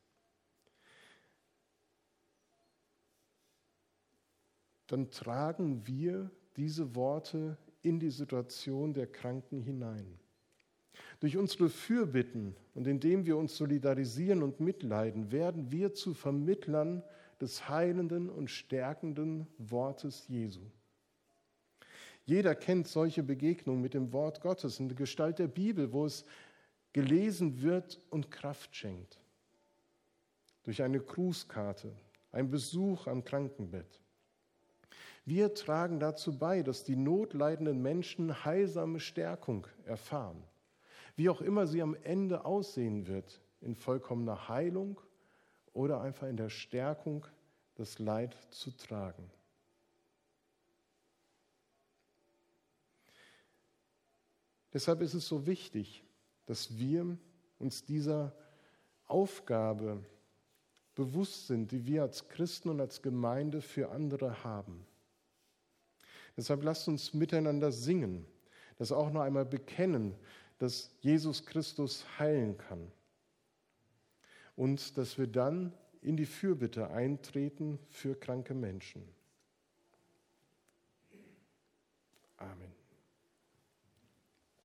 dann 4.87 5.09
tragen 5.09 5.87
wir 5.87 6.29
diese 6.57 6.95
Worte 6.95 7.57
in 7.81 7.99
die 7.99 8.09
Situation 8.09 8.93
der 8.93 9.07
Kranken 9.07 9.61
hinein. 9.61 10.19
Durch 11.19 11.37
unsere 11.37 11.69
Fürbitten 11.69 12.55
und 12.73 12.87
indem 12.87 13.25
wir 13.25 13.37
uns 13.37 13.55
solidarisieren 13.55 14.43
und 14.43 14.59
mitleiden, 14.59 15.31
werden 15.31 15.71
wir 15.71 15.93
zu 15.93 16.13
Vermittlern 16.13 17.03
des 17.39 17.69
heilenden 17.69 18.29
und 18.29 18.49
stärkenden 18.49 19.47
Wortes 19.57 20.27
Jesu. 20.27 20.61
Jeder 22.25 22.53
kennt 22.53 22.87
solche 22.87 23.23
Begegnungen 23.23 23.81
mit 23.81 23.93
dem 23.93 24.13
Wort 24.13 24.41
Gottes 24.41 24.79
in 24.79 24.89
der 24.89 24.97
Gestalt 24.97 25.39
der 25.39 25.47
Bibel, 25.47 25.91
wo 25.91 26.05
es 26.05 26.23
gelesen 26.93 27.61
wird 27.61 27.99
und 28.09 28.31
Kraft 28.31 28.75
schenkt. 28.75 29.19
Durch 30.63 30.83
eine 30.83 30.99
Grußkarte, 30.99 31.95
ein 32.31 32.49
Besuch 32.49 33.07
am 33.07 33.23
Krankenbett. 33.23 33.99
Wir 35.25 35.53
tragen 35.53 35.99
dazu 35.99 36.37
bei, 36.37 36.63
dass 36.63 36.83
die 36.83 36.95
notleidenden 36.95 37.81
Menschen 37.81 38.43
heilsame 38.43 38.99
Stärkung 38.99 39.67
erfahren. 39.85 40.43
Wie 41.15 41.29
auch 41.29 41.41
immer 41.41 41.67
sie 41.67 41.81
am 41.81 41.95
Ende 42.03 42.45
aussehen 42.45 43.07
wird, 43.07 43.41
in 43.61 43.75
vollkommener 43.75 44.49
Heilung 44.49 44.99
oder 45.73 46.01
einfach 46.01 46.27
in 46.27 46.37
der 46.37 46.49
Stärkung, 46.49 47.25
das 47.75 47.99
Leid 47.99 48.35
zu 48.49 48.71
tragen. 48.71 49.31
Deshalb 54.73 55.01
ist 55.01 55.13
es 55.13 55.27
so 55.27 55.45
wichtig, 55.45 56.03
dass 56.45 56.77
wir 56.77 57.17
uns 57.59 57.83
dieser 57.85 58.35
Aufgabe 59.07 60.03
bewusst 60.95 61.47
sind, 61.47 61.71
die 61.71 61.85
wir 61.85 62.01
als 62.03 62.27
Christen 62.27 62.69
und 62.69 62.79
als 62.81 63.01
Gemeinde 63.01 63.61
für 63.61 63.91
andere 63.91 64.43
haben. 64.43 64.85
Deshalb 66.37 66.63
lasst 66.63 66.87
uns 66.87 67.13
miteinander 67.13 67.71
singen, 67.71 68.25
das 68.77 68.91
auch 68.91 69.11
noch 69.11 69.21
einmal 69.21 69.45
bekennen, 69.45 70.15
dass 70.59 70.91
Jesus 71.01 71.45
Christus 71.45 72.05
heilen 72.19 72.57
kann 72.57 72.91
und 74.55 74.97
dass 74.97 75.17
wir 75.17 75.27
dann 75.27 75.73
in 76.01 76.17
die 76.17 76.25
Fürbitte 76.25 76.89
eintreten 76.89 77.79
für 77.89 78.15
kranke 78.15 78.53
Menschen. 78.53 79.03
Amen. 82.37 82.80